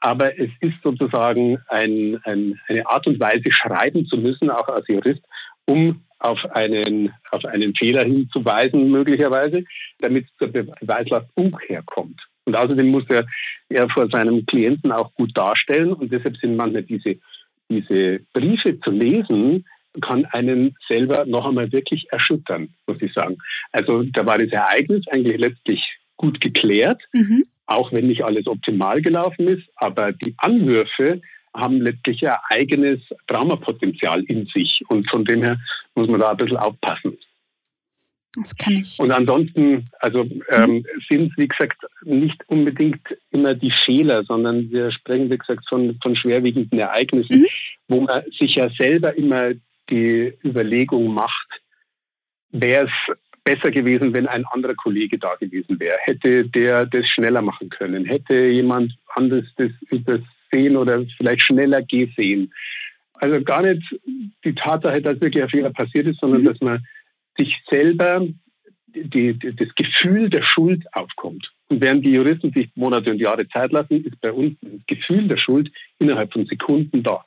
Aber 0.05 0.39
es 0.39 0.51
ist 0.61 0.75
sozusagen 0.83 1.57
ein, 1.69 2.21
ein, 2.25 2.61
eine 2.69 2.87
Art 2.87 3.07
und 3.07 3.19
Weise, 3.19 3.51
schreiben 3.51 4.05
zu 4.07 4.19
müssen, 4.19 4.51
auch 4.51 4.69
als 4.69 4.87
Jurist, 4.87 5.23
um 5.65 6.03
auf 6.19 6.45
einen, 6.51 7.11
auf 7.31 7.43
einen 7.47 7.75
Fehler 7.75 8.05
hinzuweisen, 8.05 8.91
möglicherweise, 8.91 9.65
damit 10.01 10.27
zur 10.39 10.49
Beweislastung 10.49 11.59
herkommt. 11.69 12.21
Und 12.45 12.55
außerdem 12.55 12.89
muss 12.89 13.05
er, 13.09 13.27
er 13.71 13.89
vor 13.89 14.11
seinem 14.11 14.45
Klienten 14.45 14.93
auch 14.93 15.11
gut 15.15 15.31
darstellen. 15.35 15.95
Und 15.95 16.13
deshalb 16.13 16.37
sind 16.37 16.57
manchmal 16.57 16.83
diese, 16.83 17.17
diese 17.71 18.21
Briefe 18.35 18.79
zu 18.81 18.91
lesen, 18.91 19.65
kann 20.01 20.25
einen 20.27 20.77
selber 20.89 21.25
noch 21.25 21.47
einmal 21.47 21.71
wirklich 21.73 22.07
erschüttern, 22.11 22.69
muss 22.87 23.01
ich 23.01 23.13
sagen. 23.13 23.39
Also 23.73 24.03
da 24.03 24.27
war 24.27 24.39
das 24.39 24.51
Ereignis 24.51 25.07
eigentlich 25.09 25.39
letztlich 25.39 25.99
gut 26.17 26.41
geklärt. 26.41 27.03
Mhm 27.13 27.45
auch 27.67 27.93
wenn 27.93 28.07
nicht 28.07 28.25
alles 28.25 28.47
optimal 28.47 29.01
gelaufen 29.01 29.49
ist. 29.49 29.65
Aber 29.77 30.13
die 30.13 30.35
Anwürfe 30.39 31.21
haben 31.55 31.81
letztlich 31.81 32.27
ein 32.29 32.37
eigenes 32.51 33.01
Traumapotenzial 33.27 34.23
in 34.25 34.47
sich. 34.47 34.83
Und 34.89 35.09
von 35.09 35.25
dem 35.25 35.43
her 35.43 35.59
muss 35.95 36.09
man 36.09 36.21
da 36.21 36.31
ein 36.31 36.37
bisschen 36.37 36.57
aufpassen. 36.57 37.17
Das 38.37 38.57
kann 38.57 38.75
ich. 38.75 38.99
Und 38.99 39.13
ansonsten, 39.13 39.89
also 40.01 40.29
ähm, 40.51 40.71
mhm. 40.71 40.87
sind 41.09 41.31
es, 41.31 41.39
wie 41.39 41.47
gesagt, 41.47 41.81
nicht 42.03 42.43
unbedingt 42.49 43.01
immer 43.31 43.55
die 43.55 43.71
Fehler, 43.71 44.25
sondern 44.25 44.69
wir 44.73 44.91
sprechen, 44.91 45.31
wie 45.31 45.39
gesagt, 45.39 45.69
von, 45.69 45.97
von 46.03 46.17
schwerwiegenden 46.17 46.81
Ereignissen, 46.81 47.43
mhm. 47.43 47.47
wo 47.87 48.01
man 48.01 48.25
sich 48.37 48.57
ja 48.57 48.69
selber 48.71 49.17
immer 49.17 49.53
die 49.91 50.33
Überlegung 50.45 51.13
macht, 51.13 51.49
wäre 52.51 52.87
es 52.87 53.17
besser 53.45 53.71
gewesen, 53.71 54.15
wenn 54.15 54.27
ein 54.27 54.47
anderer 54.47 54.75
Kollege 54.75 55.19
da 55.19 55.35
gewesen 55.35 55.79
wäre. 55.79 55.99
Hätte 56.01 56.45
der 56.49 56.87
das 56.87 57.09
schneller 57.09 57.43
machen 57.43 57.69
können? 57.69 58.05
Hätte 58.05 58.47
jemand 58.47 58.97
anderes 59.15 59.45
das 59.57 59.71
übersehen 59.91 60.77
oder 60.77 61.05
vielleicht 61.17 61.43
schneller 61.43 61.83
gesehen? 61.83 62.53
Also 63.15 63.43
gar 63.43 63.63
nicht 63.63 63.83
die 64.45 64.55
Tatsache, 64.55 65.01
dass 65.01 65.21
wirklich 65.21 65.43
ein 65.43 65.49
Fehler 65.49 65.71
passiert 65.71 66.09
ist, 66.09 66.21
sondern 66.21 66.43
mhm. 66.43 66.47
dass 66.47 66.61
man 66.61 66.87
sich 67.37 67.63
selber 67.69 68.27
die, 68.87 69.35
die, 69.35 69.55
das 69.55 69.75
Gefühl 69.75 70.31
der 70.31 70.43
Schuld 70.43 70.85
aufkommt. 70.93 71.53
Und 71.69 71.81
während 71.81 72.05
die 72.05 72.13
Juristen 72.13 72.53
sich 72.53 72.71
Monate 72.75 73.11
und 73.11 73.19
Jahre 73.19 73.47
Zeit 73.49 73.73
lassen, 73.73 74.05
ist 74.05 74.21
bei 74.21 74.33
uns 74.33 74.57
das 74.61 74.73
Gefühl 74.87 75.29
der 75.29 75.37
Schuld 75.37 75.71
innerhalb 75.99 76.33
von 76.33 76.47
Sekunden 76.47 77.03
da. 77.03 77.25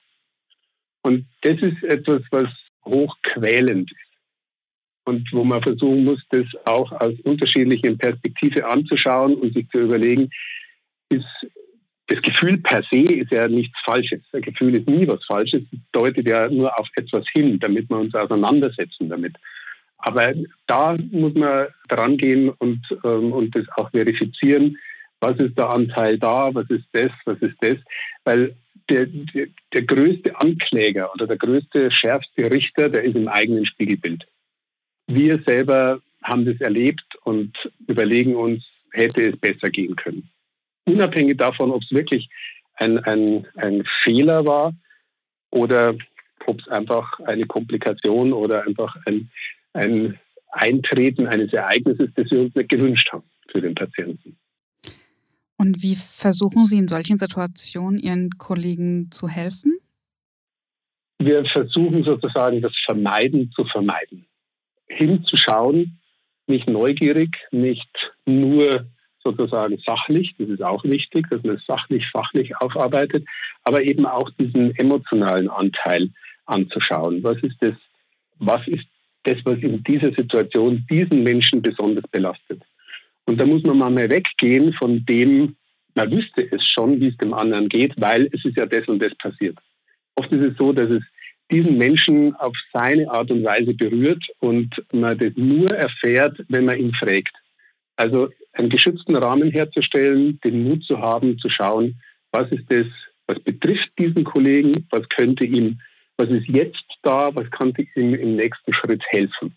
Und 1.08 1.26
das 1.42 1.58
ist 1.62 1.82
etwas, 1.84 2.22
was 2.32 2.50
hochquälend 2.84 3.90
ist. 3.90 4.12
Und 5.06 5.26
wo 5.32 5.46
man 5.46 5.64
versuchen 5.64 6.04
muss, 6.04 6.22
das 6.32 6.46
auch 6.66 6.92
aus 6.92 7.14
unterschiedlichen 7.24 7.98
Perspektiven 7.98 8.64
anzuschauen 8.64 9.36
und 9.36 9.54
sich 9.54 9.70
zu 9.70 9.80
überlegen, 9.80 10.30
ist 11.08 11.26
das 12.08 12.22
Gefühl 12.22 12.58
per 12.58 12.84
se 12.92 13.04
ist 13.04 13.32
ja 13.32 13.48
nichts 13.48 13.80
Falsches. 13.86 14.22
Ein 14.34 14.42
Gefühl 14.42 14.76
ist 14.76 14.90
nie 14.90 15.08
was 15.08 15.24
Falsches. 15.26 15.64
Es 15.72 15.80
deutet 15.94 16.28
ja 16.28 16.50
nur 16.50 16.78
auf 16.78 16.90
etwas 16.96 17.26
hin, 17.34 17.58
damit 17.58 17.90
wir 17.90 18.00
uns 18.00 18.14
auseinandersetzen 18.14 19.08
damit. 19.08 19.38
Aber 20.00 20.34
da 20.68 20.98
muss 21.12 21.34
man 21.36 21.68
dran 21.88 22.18
gehen 22.18 22.50
und, 22.50 22.82
ähm, 23.06 23.32
und 23.32 23.56
das 23.56 23.66
auch 23.78 23.90
verifizieren. 23.92 24.78
Was 25.22 25.38
ist 25.38 25.58
der 25.58 25.70
Anteil 25.70 26.18
da? 26.18 26.50
Was 26.54 26.70
ist 26.70 26.86
das? 26.92 27.12
Was 27.26 27.40
ist 27.40 27.56
das? 27.62 27.78
Weil 28.26 28.56
der, 28.90 29.06
der, 29.06 29.48
der 29.74 29.82
größte 29.84 30.40
Ankläger 30.40 31.14
oder 31.14 31.28
der 31.28 31.38
größte, 31.38 31.92
schärfste 31.92 32.52
Richter, 32.52 32.90
der 32.90 33.04
ist 33.04 33.16
im 33.16 33.28
eigenen 33.28 33.66
Spiegelbild. 33.66 34.28
Wir 35.08 35.42
selber 35.46 36.02
haben 36.24 36.46
das 36.46 36.60
erlebt 36.60 37.18
und 37.24 37.72
überlegen 37.88 38.36
uns, 38.36 38.66
hätte 38.92 39.22
es 39.22 39.38
besser 39.38 39.70
gehen 39.70 39.96
können. 39.96 40.30
Unabhängig 40.86 41.38
davon, 41.38 41.72
ob 41.72 41.82
es 41.84 41.92
wirklich 41.92 42.30
ein, 42.76 43.00
ein, 43.00 43.46
ein 43.56 43.84
Fehler 43.86 44.46
war 44.46 44.74
oder 45.52 45.96
ob 46.46 46.60
es 46.60 46.68
einfach 46.70 47.20
eine 47.22 47.46
Komplikation 47.46 48.34
oder 48.34 48.66
einfach 48.66 48.96
ein, 49.06 49.30
ein 49.74 50.20
Eintreten 50.52 51.28
eines 51.28 51.54
Ereignisses, 51.54 52.10
das 52.16 52.32
wir 52.32 52.42
uns 52.42 52.56
nicht 52.56 52.70
gewünscht 52.70 53.12
haben 53.12 53.30
für 53.52 53.62
den 53.62 53.76
Patienten. 53.76 54.38
Und 55.58 55.82
wie 55.82 55.96
versuchen 55.96 56.66
Sie 56.66 56.78
in 56.78 56.88
solchen 56.88 57.18
Situationen 57.18 58.00
Ihren 58.00 58.38
Kollegen 58.38 59.10
zu 59.12 59.28
helfen? 59.28 59.80
Wir 61.20 61.44
versuchen 61.46 62.04
sozusagen 62.04 62.62
das 62.62 62.76
Vermeiden 62.78 63.52
zu 63.52 63.66
vermeiden. 63.66 64.28
Hinzuschauen, 64.88 66.00
nicht 66.46 66.70
neugierig, 66.70 67.36
nicht 67.52 68.14
nur 68.26 68.88
sozusagen 69.24 69.78
sachlich, 69.86 70.36
das 70.38 70.48
ist 70.48 70.62
auch 70.62 70.84
wichtig, 70.84 71.28
dass 71.30 71.44
man 71.44 71.56
es 71.56 71.66
sachlich, 71.66 72.08
fachlich 72.08 72.56
aufarbeitet, 72.58 73.28
aber 73.64 73.84
eben 73.84 74.06
auch 74.06 74.30
diesen 74.40 74.74
emotionalen 74.76 75.50
Anteil 75.50 76.10
anzuschauen. 76.46 77.24
Was 77.24 77.38
ist 77.42 77.58
das, 77.60 77.74
was 78.38 78.66
ist 78.68 78.86
das, 79.28 79.38
was 79.44 79.60
in 79.60 79.84
dieser 79.84 80.12
Situation 80.14 80.86
diesen 80.90 81.24
Menschen 81.24 81.62
besonders 81.62 82.06
belastet. 82.10 82.64
Und 83.28 83.40
da 83.40 83.46
muss 83.46 83.64
man 83.64 83.78
mal 83.78 84.10
weggehen 84.10 84.74
von 84.74 85.06
dem, 85.06 85.56
man 85.96 86.12
wüsste 86.12 86.52
es 86.52 86.68
schon, 86.68 87.00
wie 87.00 87.10
es 87.10 87.18
dem 87.18 87.34
anderen 87.34 87.70
geht, 87.70 87.94
weil 87.98 88.30
es 88.34 88.44
ist 88.46 88.58
ja 88.58 88.66
das 88.66 88.88
und 88.88 89.00
das 89.00 89.14
passiert. 89.16 89.58
Oft 90.16 90.32
ist 90.32 90.44
es 90.44 90.58
so, 90.58 90.74
dass 90.74 90.88
es 90.88 91.04
diesen 91.52 91.78
Menschen 91.78 92.36
auf 92.36 92.56
seine 92.74 93.10
Art 93.10 93.32
und 93.32 93.44
Weise 93.44 93.74
berührt 93.74 94.24
und 94.40 94.70
man 94.92 95.18
das 95.18 95.32
nur 95.36 95.70
erfährt, 95.70 96.44
wenn 96.50 96.66
man 96.66 96.78
ihn 96.80 96.94
fragt. 96.94 97.34
Also 97.96 98.30
einen 98.54 98.70
geschützten 98.70 99.16
Rahmen 99.16 99.52
herzustellen, 99.52 100.40
den 100.44 100.64
Mut 100.64 100.84
zu 100.84 100.98
haben, 101.00 101.38
zu 101.40 101.50
schauen, 101.50 102.00
was 102.32 102.52
ist 102.52 102.66
das, 102.70 102.86
was 103.28 103.40
betrifft 103.40 103.92
diesen 103.98 104.24
Kollegen, 104.24 104.86
was 104.90 105.08
könnte 105.10 105.46
ihm 105.46 105.80
was 106.18 106.30
ist 106.30 106.48
jetzt 106.48 106.86
da, 107.04 107.34
was 107.36 107.50
kann 107.52 107.74
ihm 107.96 108.16
im 108.16 108.36
nächsten 108.36 108.74
Schritt 108.74 109.04
helfen. 109.08 109.56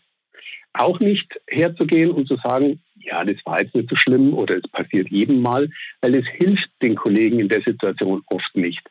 Auch 0.74 1.00
nicht 1.00 1.40
herzugehen 1.48 2.10
und 2.10 2.28
zu 2.28 2.36
sagen, 2.36 2.80
ja, 3.00 3.24
das 3.24 3.36
war 3.44 3.60
jetzt 3.60 3.74
nicht 3.74 3.88
so 3.88 3.96
schlimm 3.96 4.34
oder 4.34 4.56
es 4.56 4.70
passiert 4.70 5.08
jedem 5.10 5.40
Mal, 5.40 5.68
weil 6.00 6.16
es 6.16 6.26
hilft 6.28 6.70
den 6.82 6.94
Kollegen 6.94 7.40
in 7.40 7.48
der 7.48 7.62
Situation 7.62 8.22
oft 8.26 8.56
nicht. 8.56 8.82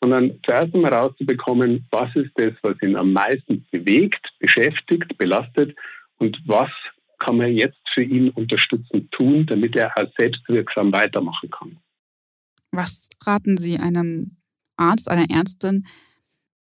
Sondern 0.00 0.38
zuerst 0.44 0.74
einmal 0.74 0.94
rauszubekommen, 0.94 1.86
was 1.90 2.14
ist 2.16 2.30
das, 2.36 2.52
was 2.62 2.80
ihn 2.82 2.96
am 2.96 3.12
meisten 3.12 3.66
bewegt, 3.70 4.32
beschäftigt, 4.38 5.16
belastet 5.18 5.76
und 6.18 6.40
was 6.46 6.70
kann 7.18 7.36
man 7.36 7.52
jetzt 7.52 7.78
für 7.92 8.02
ihn 8.02 8.30
unterstützend 8.30 9.12
tun, 9.12 9.46
damit 9.46 9.76
er 9.76 9.92
auch 9.96 10.10
selbstwirksam 10.16 10.90
weitermachen 10.92 11.50
kann. 11.50 11.76
Was 12.72 13.10
raten 13.24 13.58
Sie 13.58 13.76
einem 13.76 14.36
Arzt, 14.76 15.10
einer 15.10 15.28
Ärztin, 15.30 15.86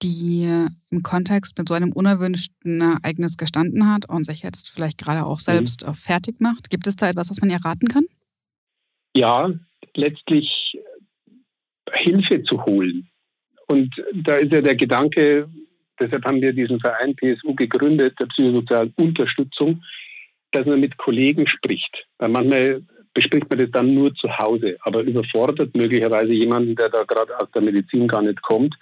die 0.03 0.67
im 0.91 1.03
Kontext 1.03 1.57
mit 1.57 1.67
so 1.67 1.75
einem 1.75 1.91
unerwünschten 1.91 2.81
Ereignis 2.81 3.37
gestanden 3.37 3.91
hat 3.91 4.07
und 4.07 4.25
sich 4.25 4.43
jetzt 4.43 4.69
vielleicht 4.69 4.97
gerade 4.97 5.25
auch 5.25 5.37
mhm. 5.37 5.51
selbst 5.51 5.85
mhm. 5.85 5.93
fertig 5.95 6.39
macht. 6.39 6.69
Gibt 6.69 6.87
es 6.87 6.95
da 6.95 7.09
etwas, 7.09 7.29
was 7.29 7.41
man 7.41 7.49
ihr 7.49 7.63
raten 7.63 7.87
kann? 7.87 8.05
Ja, 9.15 9.51
letztlich 9.95 10.77
Hilfe 11.93 12.43
zu 12.43 12.63
holen. 12.65 13.09
Und 13.67 13.95
da 14.13 14.35
ist 14.35 14.53
ja 14.53 14.61
der 14.61 14.75
Gedanke, 14.75 15.49
deshalb 15.99 16.25
haben 16.25 16.41
wir 16.41 16.53
diesen 16.53 16.79
Verein 16.79 17.15
PSU 17.15 17.55
gegründet, 17.55 18.15
der 18.19 18.27
psychosozialen 18.27 18.93
Unterstützung, 18.97 19.83
dass 20.51 20.65
man 20.65 20.79
mit 20.79 20.97
Kollegen 20.97 21.47
spricht. 21.47 22.07
Weil 22.19 22.29
manchmal 22.29 22.81
bespricht 23.13 23.49
man 23.49 23.59
das 23.59 23.71
dann 23.71 23.93
nur 23.93 24.13
zu 24.13 24.29
Hause, 24.37 24.77
aber 24.81 25.01
überfordert 25.01 25.75
möglicherweise 25.75 26.33
jemanden, 26.33 26.75
der 26.75 26.89
da 26.89 27.03
gerade 27.03 27.37
aus 27.39 27.49
der 27.53 27.63
Medizin 27.63 28.07
gar 28.07 28.21
nicht 28.21 28.41
kommt 28.41 28.75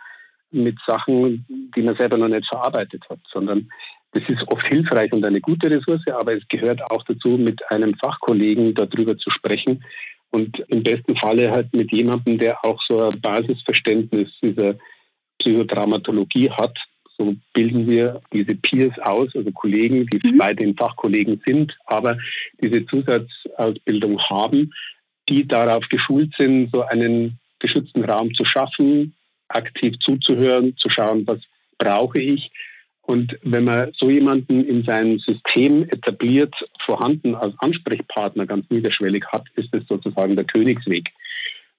mit 0.51 0.77
Sachen, 0.87 1.45
die 1.75 1.81
man 1.81 1.95
selber 1.95 2.17
noch 2.17 2.27
nicht 2.27 2.47
verarbeitet 2.47 3.03
hat, 3.09 3.19
sondern 3.31 3.69
das 4.11 4.23
ist 4.29 4.47
oft 4.47 4.65
hilfreich 4.67 5.11
und 5.11 5.25
eine 5.25 5.41
gute 5.41 5.69
Ressource, 5.69 6.07
aber 6.07 6.33
es 6.33 6.47
gehört 6.47 6.81
auch 6.89 7.03
dazu, 7.03 7.29
mit 7.37 7.59
einem 7.69 7.93
Fachkollegen 7.95 8.73
darüber 8.73 9.17
zu 9.17 9.29
sprechen 9.29 9.83
und 10.31 10.59
im 10.69 10.83
besten 10.83 11.15
Falle 11.15 11.51
halt 11.51 11.73
mit 11.73 11.91
jemandem, 11.91 12.37
der 12.37 12.63
auch 12.63 12.81
so 12.81 13.01
ein 13.01 13.21
Basisverständnis 13.21 14.29
dieser 14.41 14.75
Psychotraumatologie 15.39 16.49
hat. 16.49 16.77
So 17.17 17.35
bilden 17.53 17.87
wir 17.87 18.21
diese 18.31 18.55
Peers 18.55 18.93
aus, 18.99 19.35
also 19.35 19.51
Kollegen, 19.51 20.05
die 20.07 20.19
mhm. 20.25 20.39
weiterhin 20.39 20.75
Fachkollegen 20.75 21.41
sind, 21.45 21.77
aber 21.85 22.17
diese 22.61 22.85
Zusatzausbildung 22.85 24.19
haben, 24.29 24.73
die 25.27 25.47
darauf 25.47 25.87
geschult 25.89 26.33
sind, 26.37 26.71
so 26.73 26.83
einen 26.83 27.39
geschützten 27.59 28.03
Raum 28.03 28.33
zu 28.33 28.45
schaffen, 28.45 29.15
aktiv 29.49 29.97
zuzuhören, 29.99 30.75
zu 30.77 30.89
schauen, 30.89 31.25
was 31.27 31.39
brauche 31.77 32.19
ich. 32.19 32.51
Und 33.01 33.37
wenn 33.43 33.65
man 33.65 33.91
so 33.95 34.09
jemanden 34.09 34.65
in 34.65 34.83
seinem 34.83 35.19
System 35.19 35.83
etabliert, 35.83 36.55
vorhanden 36.79 37.35
als 37.35 37.53
Ansprechpartner 37.59 38.47
ganz 38.47 38.67
niederschwellig 38.69 39.25
hat, 39.27 39.43
ist 39.55 39.69
es 39.73 39.87
sozusagen 39.87 40.35
der 40.35 40.45
Königsweg. 40.45 41.11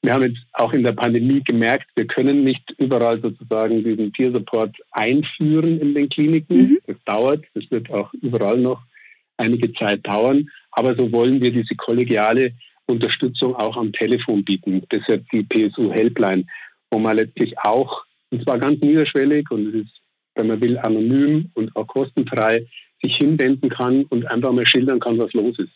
Wir 0.02 0.12
haben 0.12 0.22
jetzt 0.22 0.38
auch 0.52 0.72
in 0.72 0.84
der 0.84 0.92
Pandemie 0.92 1.42
gemerkt, 1.42 1.88
wir 1.96 2.06
können 2.06 2.44
nicht 2.44 2.70
überall 2.78 3.20
sozusagen 3.20 3.82
diesen 3.82 4.12
Peer 4.12 4.30
Support 4.30 4.76
einführen 4.92 5.80
in 5.80 5.94
den 5.94 6.08
Kliniken. 6.08 6.58
Mhm. 6.58 6.78
Das 6.86 6.96
dauert, 7.04 7.44
das 7.54 7.68
wird 7.70 7.90
auch 7.90 8.12
überall 8.14 8.58
noch 8.58 8.82
einige 9.36 9.72
Zeit 9.72 10.06
dauern. 10.06 10.48
Aber 10.70 10.94
so 10.94 11.10
wollen 11.10 11.40
wir 11.40 11.50
diese 11.50 11.74
kollegiale 11.74 12.52
Unterstützung 12.86 13.56
auch 13.56 13.76
am 13.76 13.92
Telefon 13.92 14.44
bieten. 14.44 14.82
Deshalb 14.92 15.28
die 15.30 15.42
PSU 15.42 15.92
Helpline 15.92 16.44
wo 16.96 17.00
man 17.00 17.16
letztlich 17.16 17.58
auch, 17.58 18.06
und 18.30 18.42
zwar 18.42 18.58
ganz 18.58 18.80
niederschwellig 18.80 19.50
und 19.50 19.66
es 19.68 19.84
ist, 19.84 20.00
wenn 20.34 20.46
man 20.46 20.62
will, 20.62 20.78
anonym 20.78 21.50
und 21.52 21.76
auch 21.76 21.86
kostenfrei, 21.86 22.66
sich 23.02 23.18
hinwenden 23.18 23.68
kann 23.68 24.04
und 24.04 24.26
einfach 24.30 24.50
mal 24.50 24.64
schildern 24.64 24.98
kann, 24.98 25.18
was 25.18 25.30
los 25.34 25.58
ist. 25.58 25.74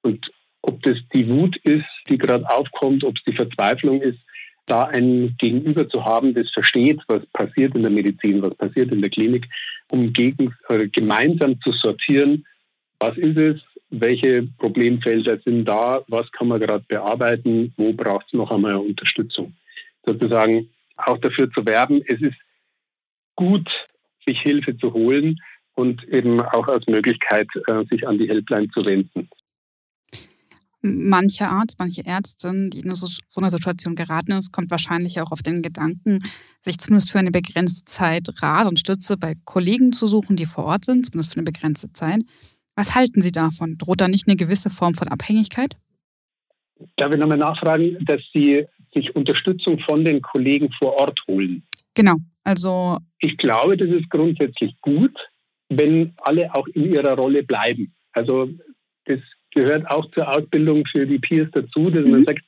Und 0.00 0.30
ob 0.62 0.82
das 0.82 0.96
die 1.12 1.28
Wut 1.28 1.56
ist, 1.64 1.84
die 2.08 2.16
gerade 2.16 2.48
aufkommt, 2.48 3.04
ob 3.04 3.14
es 3.18 3.24
die 3.24 3.36
Verzweiflung 3.36 4.00
ist, 4.00 4.18
da 4.64 4.84
ein 4.84 5.34
Gegenüber 5.36 5.86
zu 5.86 6.02
haben, 6.02 6.32
das 6.32 6.50
versteht, 6.50 7.02
was 7.08 7.26
passiert 7.34 7.74
in 7.74 7.82
der 7.82 7.92
Medizin, 7.92 8.40
was 8.40 8.54
passiert 8.54 8.90
in 8.90 9.02
der 9.02 9.10
Klinik, 9.10 9.46
um 9.90 10.14
gegen, 10.14 10.54
äh, 10.70 10.88
gemeinsam 10.88 11.60
zu 11.60 11.72
sortieren, 11.72 12.46
was 13.00 13.18
ist 13.18 13.36
es, 13.36 13.60
welche 13.90 14.44
Problemfelder 14.56 15.38
sind 15.44 15.66
da, 15.66 16.02
was 16.08 16.32
kann 16.32 16.48
man 16.48 16.58
gerade 16.58 16.86
bearbeiten, 16.88 17.74
wo 17.76 17.92
braucht 17.92 18.24
es 18.28 18.32
noch 18.32 18.50
einmal 18.50 18.76
Unterstützung 18.76 19.52
sozusagen 20.06 20.70
auch 20.96 21.18
dafür 21.18 21.50
zu 21.50 21.64
werben, 21.66 22.02
es 22.06 22.20
ist 22.20 22.36
gut, 23.36 23.68
sich 24.26 24.40
Hilfe 24.40 24.76
zu 24.76 24.92
holen 24.92 25.38
und 25.74 26.04
eben 26.08 26.40
auch 26.40 26.68
als 26.68 26.86
Möglichkeit, 26.86 27.48
äh, 27.66 27.84
sich 27.90 28.06
an 28.06 28.18
die 28.18 28.28
Helpline 28.28 28.68
zu 28.68 28.84
wenden. 28.84 29.28
Mancher 30.86 31.50
Arzt, 31.50 31.78
manche 31.78 32.04
Ärztin, 32.04 32.68
die 32.68 32.80
in 32.80 32.94
so, 32.94 33.06
so 33.06 33.40
einer 33.40 33.50
Situation 33.50 33.94
geraten 33.94 34.32
ist, 34.32 34.52
kommt 34.52 34.70
wahrscheinlich 34.70 35.18
auch 35.20 35.32
auf 35.32 35.42
den 35.42 35.62
Gedanken, 35.62 36.18
sich 36.60 36.78
zumindest 36.78 37.10
für 37.10 37.18
eine 37.18 37.30
begrenzte 37.30 37.86
Zeit 37.86 38.28
Rat 38.42 38.68
und 38.68 38.78
Stütze 38.78 39.16
bei 39.16 39.34
Kollegen 39.44 39.92
zu 39.92 40.06
suchen, 40.06 40.36
die 40.36 40.44
vor 40.44 40.64
Ort 40.64 40.84
sind, 40.84 41.06
zumindest 41.06 41.32
für 41.32 41.38
eine 41.38 41.50
begrenzte 41.50 41.90
Zeit. 41.94 42.20
Was 42.76 42.94
halten 42.94 43.22
Sie 43.22 43.32
davon? 43.32 43.78
Droht 43.78 44.02
da 44.02 44.08
nicht 44.08 44.28
eine 44.28 44.36
gewisse 44.36 44.68
Form 44.68 44.94
von 44.94 45.08
Abhängigkeit? 45.08 45.76
Darf 46.96 47.12
ich 47.12 47.18
nochmal 47.18 47.38
nachfragen, 47.38 47.96
dass 48.04 48.20
Sie 48.34 48.66
sich 48.94 49.14
Unterstützung 49.14 49.78
von 49.78 50.04
den 50.04 50.22
Kollegen 50.22 50.70
vor 50.72 50.94
Ort 50.94 51.20
holen? 51.26 51.62
Genau. 51.94 52.16
Also 52.44 52.98
ich 53.18 53.36
glaube, 53.36 53.76
das 53.76 53.88
ist 53.88 54.08
grundsätzlich 54.10 54.74
gut, 54.80 55.16
wenn 55.68 56.12
alle 56.18 56.54
auch 56.54 56.66
in 56.68 56.92
ihrer 56.92 57.14
Rolle 57.14 57.42
bleiben. 57.42 57.92
Also 58.12 58.50
das 59.06 59.20
gehört 59.50 59.88
auch 59.90 60.10
zur 60.12 60.28
Ausbildung 60.28 60.84
für 60.86 61.06
die 61.06 61.18
Peers 61.18 61.48
dazu, 61.52 61.90
dass 61.90 62.04
mhm. 62.04 62.10
man 62.10 62.24
sagt, 62.24 62.42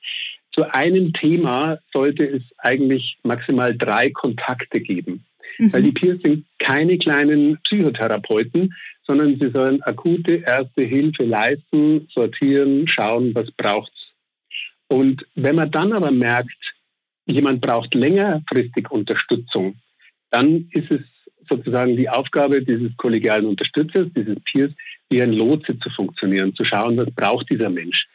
zu 0.51 0.63
einem 0.73 1.13
Thema 1.13 1.77
sollte 1.93 2.25
es 2.25 2.41
eigentlich 2.57 3.17
maximal 3.23 3.75
drei 3.77 4.09
Kontakte 4.09 4.79
geben. 4.79 5.23
Mhm. 5.59 5.73
Weil 5.73 5.83
die 5.83 5.91
Peers 5.91 6.19
sind 6.23 6.45
keine 6.59 6.97
kleinen 6.97 7.57
Psychotherapeuten, 7.63 8.73
sondern 9.05 9.39
sie 9.39 9.49
sollen 9.51 9.81
akute 9.83 10.43
erste 10.45 10.81
Hilfe 10.83 11.23
leisten, 11.23 12.07
sortieren, 12.13 12.87
schauen, 12.87 13.33
was 13.33 13.49
braucht. 13.51 13.91
Und 14.87 15.25
wenn 15.35 15.55
man 15.55 15.71
dann 15.71 15.93
aber 15.93 16.11
merkt, 16.11 16.73
jemand 17.25 17.61
braucht 17.61 17.93
längerfristig 17.93 18.89
Unterstützung, 18.89 19.75
dann 20.31 20.67
ist 20.71 20.91
es 20.91 21.01
sozusagen 21.49 21.95
die 21.95 22.09
Aufgabe 22.09 22.61
dieses 22.61 22.95
kollegialen 22.97 23.45
Unterstützers, 23.45 24.07
dieses 24.15 24.37
Peers, 24.41 24.71
wie 25.09 25.21
ein 25.21 25.33
Lotse 25.33 25.77
zu 25.79 25.89
funktionieren, 25.89 26.53
zu 26.55 26.65
schauen, 26.65 26.97
was 26.97 27.09
braucht 27.11 27.49
dieser 27.49 27.69
Mensch. 27.69 28.07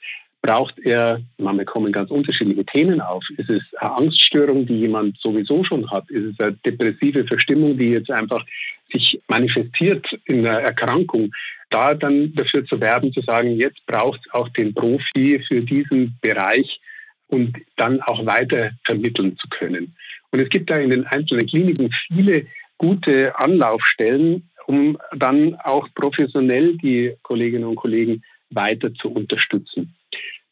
Braucht 0.43 0.79
er, 0.81 1.23
manchmal 1.39 1.65
kommen 1.65 1.93
ganz 1.93 2.11
unterschiedliche 2.11 2.65
Themen 2.65 3.01
auf. 3.01 3.25
Ist 3.37 3.49
es 3.49 3.63
eine 3.79 3.93
Angststörung, 3.93 4.67
die 4.67 4.81
jemand 4.81 5.17
sowieso 5.19 5.63
schon 5.63 5.89
hat? 5.91 6.11
Ist 6.11 6.35
es 6.35 6.41
eine 6.41 6.57
depressive 6.67 7.25
Verstimmung, 7.25 7.79
die 7.79 7.91
jetzt 7.91 8.11
einfach 8.11 8.45
sich 8.93 9.21
manifestiert 9.29 10.19
in 10.27 10.47
einer 10.47 10.61
Erkrankung? 10.61 11.33
Da 11.71 11.95
dann 11.95 12.35
dafür 12.35 12.65
zu 12.67 12.81
werben, 12.81 13.13
zu 13.13 13.23
sagen, 13.23 13.57
jetzt 13.57 13.85
braucht 13.87 14.21
es 14.25 14.33
auch 14.35 14.49
den 14.51 14.75
Profi 14.75 15.43
für 15.47 15.61
diesen 15.63 16.19
Bereich 16.21 16.81
und 17.29 17.57
dann 17.77 18.01
auch 18.03 18.25
weiter 18.27 18.73
vermitteln 18.85 19.37
zu 19.39 19.49
können. 19.49 19.97
Und 20.31 20.41
es 20.41 20.49
gibt 20.49 20.71
da 20.71 20.77
in 20.77 20.91
den 20.91 21.07
einzelnen 21.07 21.47
Kliniken 21.47 21.91
viele 22.09 22.47
gute 22.79 23.39
Anlaufstellen, 23.39 24.49
um 24.67 24.99
dann 25.17 25.55
auch 25.57 25.89
professionell 25.95 26.77
die 26.77 27.15
Kolleginnen 27.23 27.65
und 27.65 27.77
Kollegen 27.77 28.23
weiter 28.51 28.93
zu 28.95 29.11
unterstützen. 29.11 29.95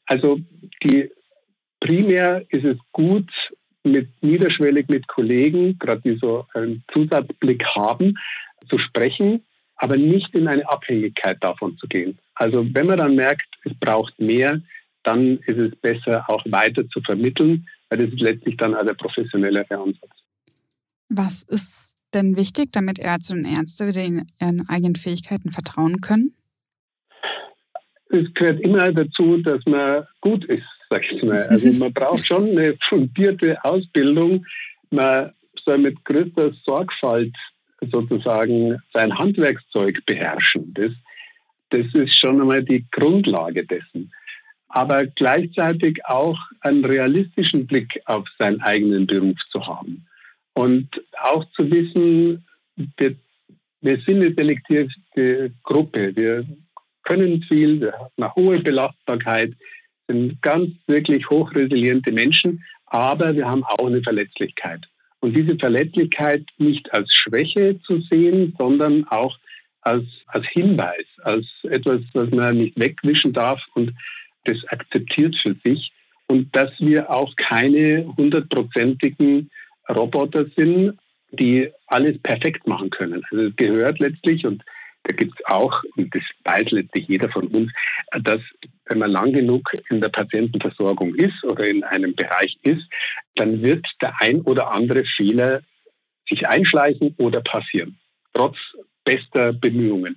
Also 0.07 0.41
die, 0.83 1.11
primär 1.81 2.45
ist 2.49 2.65
es 2.65 2.79
gut, 2.93 3.31
mit 3.85 4.09
niederschwellig 4.23 4.89
mit 4.89 5.07
Kollegen, 5.09 5.79
gerade 5.79 6.03
die 6.03 6.19
so 6.21 6.47
einen 6.55 6.85
Zusatzblick 6.93 7.65
haben, 7.65 8.15
zu 8.69 8.79
sprechen, 8.79 9.43
aber 9.77 9.97
nicht 9.97 10.35
in 10.35 10.49
eine 10.49 10.69
Abhängigkeit 10.69 11.39
davon 11.43 11.77
zu 11.79 11.87
gehen. 11.89 12.19
Also 12.35 12.67
wenn 12.75 12.87
man 12.87 12.99
dann 12.99 13.15
merkt, 13.15 13.49
es 13.65 13.73
braucht 13.81 14.19
mehr, 14.21 14.61
dann 15.03 15.39
ist 15.39 15.59
es 15.59 15.75
besser, 15.77 16.25
auch 16.29 16.45
weiter 16.47 16.87
zu 16.91 17.01
vermitteln, 17.01 17.67
weil 17.89 17.99
das 17.99 18.13
ist 18.13 18.21
letztlich 18.21 18.57
dann 18.57 18.75
auch 18.75 18.85
der 18.85 18.95
professionellere 18.95 19.79
Ansatz. 19.79 20.11
Was 21.09 21.43
ist 21.45 21.97
denn 22.13 22.37
wichtig, 22.37 22.73
damit 22.73 22.99
Ärzte 22.99 23.35
und 23.35 23.45
Ärzte 23.45 23.87
wieder 23.87 24.05
in 24.05 24.27
ihren 24.41 24.69
eigenen 24.69 24.97
Fähigkeiten 24.97 25.51
vertrauen 25.51 26.01
können? 26.01 26.35
Es 28.11 28.33
gehört 28.35 28.61
immer 28.61 28.93
dazu, 28.93 29.39
dass 29.39 29.65
man 29.67 30.05
gut 30.21 30.45
ist, 30.47 30.69
sag 30.91 31.11
ich 31.11 31.23
mal. 31.23 31.43
Also 31.49 31.73
man 31.79 31.93
braucht 31.93 32.27
schon 32.27 32.51
eine 32.51 32.77
fundierte 32.81 33.63
Ausbildung. 33.65 34.45
Man 34.91 35.33
soll 35.65 35.79
mit 35.79 36.05
größter 36.05 36.53
Sorgfalt 36.65 37.35
sozusagen 37.91 38.77
sein 38.93 39.17
Handwerkszeug 39.17 40.05
beherrschen. 40.05 40.75
Das, 40.75 40.93
das 41.71 41.87
ist 41.95 42.15
schon 42.15 42.41
einmal 42.41 42.63
die 42.63 42.85
Grundlage 42.91 43.65
dessen 43.65 44.13
aber 44.71 45.05
gleichzeitig 45.07 45.99
auch 46.07 46.39
einen 46.61 46.85
realistischen 46.85 47.67
Blick 47.67 48.01
auf 48.07 48.27
seinen 48.39 48.61
eigenen 48.61 49.07
Beruf 49.07 49.37
zu 49.51 49.67
haben. 49.67 50.07
Und 50.55 50.89
auch 51.23 51.45
zu 51.57 51.71
wissen, 51.71 52.45
wir, 52.99 53.17
wir 53.81 54.01
sind 54.07 54.23
eine 54.23 54.33
selektierte 54.33 55.53
Gruppe. 55.65 56.15
Wir 56.15 56.45
können 57.03 57.43
viel, 57.43 57.81
wir 57.81 57.93
haben 57.93 58.11
eine 58.17 58.35
hohe 58.35 58.61
Belastbarkeit, 58.61 59.53
sind 60.11 60.43
ganz 60.43 60.71
wirklich 60.87 61.29
hochresiliente 61.31 62.11
Menschen, 62.11 62.65
aber 62.87 63.35
wir 63.35 63.47
haben 63.47 63.65
auch 63.65 63.87
eine 63.87 64.03
Verletzlichkeit. 64.03 64.87
Und 65.21 65.37
diese 65.37 65.57
Verletzlichkeit 65.57 66.45
nicht 66.59 66.93
als 66.93 67.13
Schwäche 67.13 67.79
zu 67.83 68.01
sehen, 68.11 68.55
sondern 68.59 69.07
auch 69.09 69.39
als, 69.83 70.05
als 70.27 70.47
Hinweis, 70.49 71.07
als 71.23 71.47
etwas, 71.65 72.01
was 72.15 72.31
man 72.31 72.57
nicht 72.57 72.79
wegwischen 72.79 73.33
darf 73.33 73.63
und 73.75 73.93
das 74.45 74.57
akzeptiert 74.69 75.37
für 75.37 75.55
sich 75.65 75.93
und 76.27 76.55
dass 76.57 76.71
wir 76.79 77.11
auch 77.11 77.35
keine 77.37 78.07
hundertprozentigen 78.17 79.51
Roboter 79.89 80.47
sind, 80.57 80.99
die 81.33 81.71
alles 81.87 82.19
perfekt 82.23 82.67
machen 82.67 82.91
können. 82.91 83.23
Also 83.31 83.49
es 83.49 83.57
gehört 83.57 83.99
letztlich, 84.01 84.47
und 84.47 84.65
da 85.05 85.15
gibt 85.15 85.39
es 85.39 85.47
auch, 85.47 85.83
und 85.97 86.15
das 86.15 86.23
weiß 86.45 86.71
letztlich 86.73 87.09
jeder 87.09 87.31
von 87.31 87.47
uns, 87.49 87.73
dass 88.23 88.41
wenn 88.87 88.99
man 88.99 89.11
lang 89.11 89.33
genug 89.33 89.71
in 89.89 90.01
der 90.01 90.09
Patientenversorgung 90.09 91.15
ist 91.15 91.43
oder 91.45 91.67
in 91.67 91.85
einem 91.85 92.15
Bereich 92.15 92.59
ist, 92.63 92.87
dann 93.37 93.63
wird 93.63 93.87
der 94.01 94.13
ein 94.21 94.41
oder 94.43 94.73
andere 94.73 95.05
Fehler 95.05 95.63
sich 96.29 96.47
einschleichen 96.47 97.15
oder 97.19 97.41
passieren. 97.41 97.99
Trotz 98.35 98.57
bester 99.05 99.53
Bemühungen. 99.53 100.17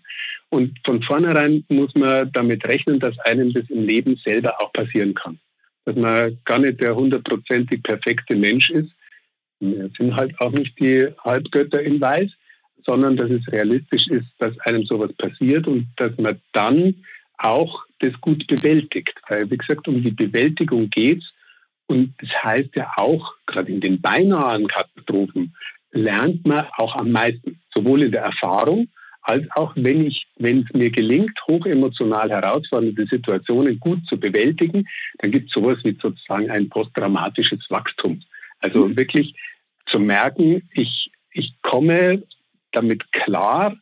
Und 0.49 0.77
von 0.83 1.01
vornherein 1.01 1.63
muss 1.69 1.93
man 1.95 2.31
damit 2.31 2.65
rechnen, 2.67 2.99
dass 2.99 3.17
einem 3.19 3.53
das 3.53 3.69
im 3.69 3.85
Leben 3.85 4.19
selber 4.23 4.61
auch 4.61 4.71
passieren 4.73 5.13
kann. 5.13 5.39
Dass 5.85 5.95
man 5.95 6.37
gar 6.45 6.59
nicht 6.59 6.81
der 6.81 6.95
hundertprozentig 6.95 7.81
perfekte 7.81 8.35
Mensch 8.35 8.69
ist. 8.69 8.91
Wir 9.59 9.89
sind 9.97 10.15
halt 10.15 10.39
auch 10.39 10.51
nicht 10.51 10.77
die 10.79 11.07
Halbgötter 11.23 11.81
in 11.81 12.01
Weiß, 12.01 12.29
sondern 12.85 13.15
dass 13.15 13.29
es 13.31 13.47
realistisch 13.51 14.07
ist, 14.07 14.27
dass 14.39 14.57
einem 14.61 14.83
sowas 14.85 15.13
passiert 15.13 15.67
und 15.67 15.87
dass 15.97 16.17
man 16.17 16.39
dann 16.51 16.95
auch 17.37 17.83
das 17.99 18.13
gut 18.21 18.45
bewältigt. 18.47 19.13
Weil, 19.27 19.49
wie 19.49 19.57
gesagt, 19.57 19.87
um 19.87 20.03
die 20.03 20.11
Bewältigung 20.11 20.89
geht 20.89 21.19
es. 21.19 21.29
Und 21.87 22.13
das 22.19 22.43
heißt 22.43 22.75
ja 22.75 22.89
auch, 22.95 23.33
gerade 23.45 23.71
in 23.71 23.81
den 23.81 24.01
beinahen 24.01 24.67
Katastrophen, 24.67 25.53
lernt 25.91 26.45
man 26.47 26.65
auch 26.77 26.95
am 26.95 27.11
meisten, 27.11 27.59
sowohl 27.73 28.03
in 28.03 28.11
der 28.11 28.23
Erfahrung 28.23 28.87
als 29.23 29.45
auch 29.55 29.73
wenn 29.75 30.05
ich, 30.05 30.27
wenn 30.37 30.63
es 30.63 30.73
mir 30.73 30.89
gelingt, 30.89 31.39
hochemotional 31.47 32.29
herausfordernde 32.29 33.05
Situationen 33.09 33.79
gut 33.79 34.05
zu 34.07 34.19
bewältigen, 34.19 34.87
dann 35.19 35.31
gibt 35.31 35.47
es 35.47 35.53
sowas 35.53 35.77
wie 35.83 35.97
sozusagen 36.01 36.51
ein 36.51 36.69
posttraumatisches 36.69 37.65
Wachstum. 37.69 38.21
Also 38.59 38.87
mhm. 38.87 38.97
wirklich 38.97 39.33
zu 39.85 39.99
merken, 39.99 40.67
ich, 40.73 41.09
ich 41.31 41.53
komme 41.61 42.23
damit 42.75 43.11
klar, 43.11 43.77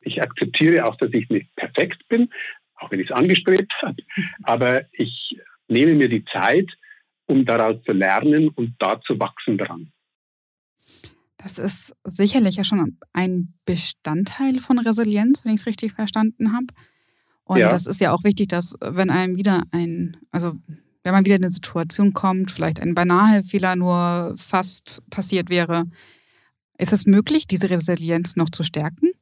ich 0.00 0.22
akzeptiere 0.22 0.86
auch, 0.86 0.96
dass 0.96 1.12
ich 1.12 1.28
nicht 1.28 1.54
perfekt 1.56 2.06
bin, 2.08 2.30
auch 2.76 2.90
wenn 2.90 3.00
ich 3.00 3.10
es 3.10 3.16
angestrebt 3.16 3.72
habe, 3.82 4.02
aber 4.44 4.84
ich 4.92 5.38
nehme 5.68 5.94
mir 5.94 6.08
die 6.08 6.24
Zeit, 6.24 6.70
um 7.26 7.44
daraus 7.44 7.82
zu 7.84 7.92
lernen 7.92 8.48
und 8.48 8.74
da 8.78 9.00
zu 9.00 9.18
wachsen 9.18 9.58
dran. 9.58 9.92
Das 11.38 11.58
ist 11.58 11.94
sicherlich 12.04 12.56
ja 12.56 12.64
schon 12.64 12.98
ein 13.12 13.54
Bestandteil 13.64 14.58
von 14.58 14.78
Resilienz, 14.78 15.44
wenn 15.44 15.54
ich 15.54 15.60
es 15.60 15.66
richtig 15.66 15.92
verstanden 15.92 16.52
habe. 16.52 16.66
Und 17.44 17.58
ja. 17.58 17.68
das 17.68 17.86
ist 17.86 18.00
ja 18.00 18.12
auch 18.12 18.24
wichtig, 18.24 18.48
dass 18.48 18.74
wenn 18.80 19.10
einem 19.10 19.36
wieder 19.36 19.62
ein, 19.70 20.16
also 20.30 20.56
wenn 21.04 21.12
man 21.12 21.24
wieder 21.24 21.36
in 21.36 21.44
eine 21.44 21.52
Situation 21.52 22.12
kommt, 22.12 22.50
vielleicht 22.50 22.80
ein 22.80 22.94
beinahe 22.94 23.44
Fehler 23.44 23.76
nur 23.76 24.34
fast 24.36 25.02
passiert 25.10 25.50
wäre, 25.50 25.84
ist 26.78 26.92
es 26.92 27.06
möglich, 27.06 27.46
diese 27.46 27.70
Resilienz 27.70 28.36
noch 28.36 28.50
zu 28.50 28.62
stärken? 28.62 29.12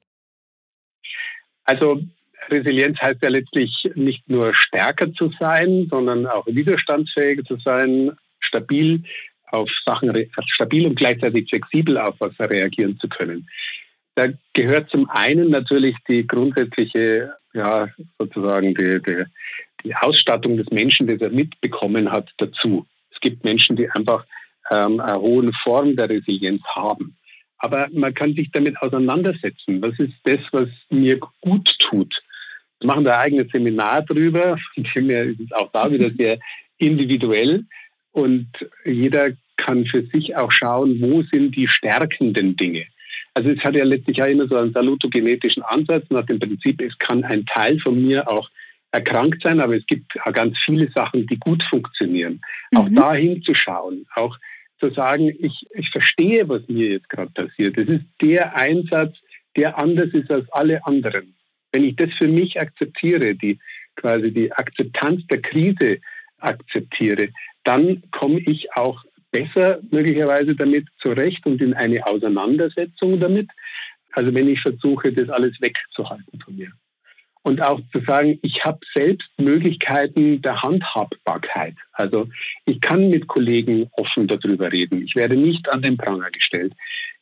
Also 1.65 2.03
Resilienz 2.51 3.01
heißt 3.01 3.23
ja 3.23 3.31
letztlich 3.31 3.89
nicht 3.95 4.29
nur 4.29 4.53
stärker 4.55 5.13
zu 5.13 5.33
sein, 5.41 5.89
sondern 5.91 6.27
auch 6.27 6.47
widerstandsfähiger 6.47 7.45
zu 7.45 7.59
sein, 7.65 8.13
stabil 8.41 9.03
auf 9.51 9.71
Sachen 9.85 10.13
stabil 10.47 10.87
und 10.87 10.97
gleichzeitig 10.97 11.49
flexibel 11.49 11.97
auf 11.99 12.17
was 12.19 12.33
reagieren 12.39 12.99
zu 12.99 13.09
können. 13.09 13.49
Da 14.17 14.29
gehört 14.53 14.91
zum 14.91 15.09
einen 15.11 15.51
natürlich 15.51 15.97
die 16.09 16.27
grundsätzliche, 16.27 17.33
ja, 17.53 17.89
sozusagen 18.19 18.75
die, 18.75 19.01
die, 19.03 19.25
die 19.83 19.95
Ausstattung 19.95 20.57
des 20.57 20.69
Menschen, 20.71 21.07
das 21.07 21.21
er 21.21 21.31
mitbekommen 21.31 22.11
hat, 22.11 22.31
dazu. 22.39 22.87
Es 23.11 23.21
gibt 23.21 23.45
Menschen, 23.45 23.77
die 23.77 23.91
einfach 23.91 24.25
ähm, 24.71 25.01
eine 25.01 25.21
hohe 25.21 25.53
Form 25.63 25.97
der 25.97 26.11
Resilienz 26.11 26.63
haben. 26.65 27.17
Aber 27.65 27.89
man 27.95 28.13
kann 28.13 28.35
sich 28.35 28.51
damit 28.53 28.77
auseinandersetzen. 28.83 29.81
Was 29.81 29.99
ist 29.99 30.13
das, 30.25 30.39
was 30.53 30.69
mir 30.91 31.19
gut 31.41 31.75
tut? 31.79 32.23
Wir 32.79 32.89
machen 32.89 33.05
da 33.05 33.17
ein 33.17 33.33
eigenes 33.33 33.51
Seminar 33.55 34.03
drüber. 34.03 34.59
Von 34.75 34.85
dem 34.95 35.09
ist 35.09 35.41
es 35.41 35.53
auch 35.53 35.73
da 35.73 35.91
wieder 35.91 36.09
sehr 36.19 36.39
individuell. 36.77 37.65
Und 38.13 38.49
jeder 38.85 39.31
kann 39.57 39.87
für 39.87 40.05
sich 40.13 40.37
auch 40.37 40.53
schauen, 40.53 41.01
wo 41.01 41.23
sind 41.33 41.57
die 41.57 41.67
stärkenden 41.67 42.55
Dinge. 42.55 42.85
Also 43.33 43.51
es 43.51 43.65
hat 43.65 43.77
ja 43.77 43.85
letztlich 43.85 44.23
auch 44.23 44.27
immer 44.27 44.47
so 44.47 44.59
einen 44.59 44.75
salutogenetischen 44.75 45.63
Ansatz 45.63 46.05
nach 46.11 46.27
dem 46.27 46.39
Prinzip, 46.39 46.83
es 46.83 46.99
kann 46.99 47.25
ein 47.25 47.47
Teil 47.47 47.81
von 47.81 48.01
mir 48.01 48.31
auch 48.31 48.51
erkrankt 48.93 49.43
sein, 49.43 49.59
aber 49.59 49.75
es 49.75 49.87
gibt 49.87 50.21
auch 50.23 50.33
ganz 50.35 50.59
viele 50.59 50.91
Sachen, 50.95 51.27
die 51.27 51.39
gut 51.39 51.63
funktionieren. 51.63 52.43
Mhm. 52.73 52.79
Auch 52.79 52.89
da 52.93 53.15
hinzuschauen, 53.15 54.05
auch 54.17 54.39
zu 54.85 54.95
sagen, 54.95 55.33
ich, 55.39 55.67
ich 55.71 55.91
verstehe, 55.91 56.49
was 56.49 56.63
mir 56.69 56.93
jetzt 56.93 57.09
gerade 57.09 57.31
passiert. 57.31 57.77
Das 57.77 57.89
ist 57.89 58.05
der 58.21 58.57
Einsatz, 58.57 59.17
der 59.57 59.79
anders 59.79 60.09
ist 60.13 60.31
als 60.31 60.51
alle 60.53 60.85
anderen. 60.87 61.35
Wenn 61.73 61.85
ich 61.85 61.97
das 61.97 62.13
für 62.15 62.29
mich 62.29 62.61
akzeptiere, 62.61 63.35
die 63.35 63.59
quasi 63.97 64.33
die 64.33 64.53
Akzeptanz 64.53 65.27
der 65.29 65.41
Krise 65.41 65.99
akzeptiere, 66.39 67.29
dann 67.65 68.03
komme 68.11 68.41
ich 68.41 68.73
auch 68.75 69.03
besser 69.31 69.81
möglicherweise 69.91 70.55
damit 70.55 70.87
zurecht 70.99 71.45
und 71.47 71.61
in 71.61 71.75
eine 71.75 72.07
Auseinandersetzung 72.07 73.19
damit, 73.19 73.49
also 74.13 74.33
wenn 74.35 74.49
ich 74.49 74.61
versuche, 74.61 75.13
das 75.13 75.29
alles 75.29 75.61
wegzuhalten 75.61 76.41
von 76.41 76.57
mir. 76.57 76.71
Und 77.45 77.61
auch 77.61 77.79
zu 77.93 78.01
sagen, 78.07 78.39
ich 78.41 78.65
habe 78.65 78.81
selbst 78.95 79.29
Möglichkeiten 79.37 80.41
der 80.41 80.63
Handhabbarkeit. 80.63 81.75
Also 81.93 82.27
ich 82.65 82.81
kann 82.81 83.11
mit 83.11 83.27
Kollegen 83.27 83.89
offen 83.93 84.27
darüber 84.27 84.73
reden. 84.73 85.03
Ich 85.03 85.15
werde 85.15 85.37
nicht 85.37 85.69
an 85.69 85.83
den 85.83 85.99
Pranger 85.99 86.31
gestellt. 86.31 86.73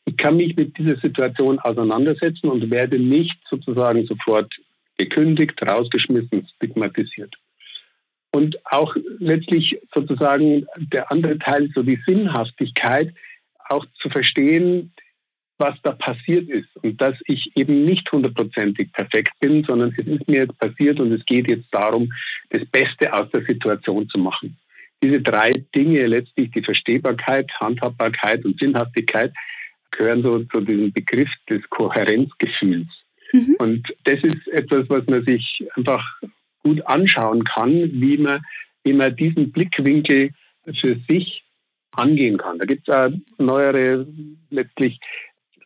Ich 0.05 0.15
kann 0.15 0.37
mich 0.37 0.55
mit 0.55 0.77
dieser 0.77 0.97
Situation 0.97 1.59
auseinandersetzen 1.59 2.49
und 2.49 2.71
werde 2.71 2.99
nicht 2.99 3.37
sozusagen 3.49 4.05
sofort 4.07 4.55
gekündigt, 4.97 5.61
rausgeschmissen, 5.61 6.47
stigmatisiert. 6.55 7.35
Und 8.31 8.57
auch 8.71 8.95
letztlich 9.19 9.77
sozusagen 9.93 10.65
der 10.77 11.11
andere 11.11 11.37
Teil, 11.37 11.69
so 11.75 11.83
die 11.83 11.99
Sinnhaftigkeit, 12.07 13.13
auch 13.69 13.85
zu 13.99 14.09
verstehen, 14.09 14.91
was 15.63 15.75
da 15.83 15.93
passiert 15.93 16.49
ist 16.49 16.67
und 16.81 16.99
dass 16.99 17.15
ich 17.25 17.49
eben 17.55 17.85
nicht 17.85 18.11
hundertprozentig 18.11 18.91
perfekt 18.91 19.31
bin, 19.39 19.63
sondern 19.63 19.95
es 19.97 20.05
ist 20.05 20.27
mir 20.27 20.41
jetzt 20.41 20.57
passiert 20.59 20.99
und 20.99 21.13
es 21.13 21.25
geht 21.25 21.47
jetzt 21.47 21.67
darum, 21.71 22.11
das 22.49 22.65
Beste 22.65 23.13
aus 23.13 23.29
der 23.31 23.45
Situation 23.45 24.09
zu 24.09 24.19
machen. 24.19 24.57
Diese 25.01 25.21
drei 25.21 25.51
Dinge, 25.73 26.05
letztlich 26.05 26.51
die 26.51 26.61
Verstehbarkeit, 26.61 27.49
Handhabbarkeit 27.61 28.43
und 28.43 28.59
Sinnhaftigkeit, 28.59 29.33
gehören 29.91 30.21
so 30.21 30.43
zu 30.43 30.59
diesem 30.59 30.91
Begriff 30.91 31.29
des 31.49 31.61
Kohärenzgefühls. 31.69 32.87
Mhm. 33.31 33.55
Und 33.59 33.95
das 34.03 34.19
ist 34.21 34.45
etwas, 34.49 34.83
was 34.89 35.05
man 35.07 35.23
sich 35.25 35.65
einfach 35.77 36.03
gut 36.63 36.85
anschauen 36.87 37.43
kann, 37.45 37.71
wie 38.01 38.17
man, 38.17 38.41
wie 38.83 38.93
man 38.93 39.15
diesen 39.15 39.49
Blickwinkel 39.51 40.31
für 40.73 40.97
sich 41.07 41.45
angehen 41.91 42.37
kann. 42.37 42.59
Da 42.59 42.65
gibt 42.65 42.89
es 42.89 43.13
neuere, 43.37 44.05
letztlich 44.49 44.99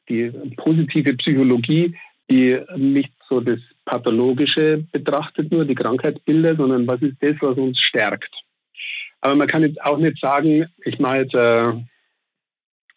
die 0.10 0.30
positive 0.56 1.14
Psychologie, 1.16 1.96
die 2.30 2.60
nicht 2.76 3.14
so 3.30 3.40
das 3.40 3.60
Pathologische 3.86 4.86
betrachtet, 4.92 5.52
nur 5.52 5.66
die 5.66 5.76
Krankheitsbilder, 5.76 6.56
sondern 6.56 6.88
was 6.88 7.02
ist 7.02 7.18
das, 7.22 7.36
was 7.42 7.58
uns 7.58 7.80
stärkt. 7.80 8.34
Aber 9.22 9.36
man 9.36 9.48
kann 9.48 9.64
jetzt 9.64 9.82
auch 9.82 9.98
nicht 9.98 10.20
sagen, 10.20 10.68
ich 10.84 11.00
mache 11.00 11.18
jetzt 11.18 11.34
äh, 11.34 11.74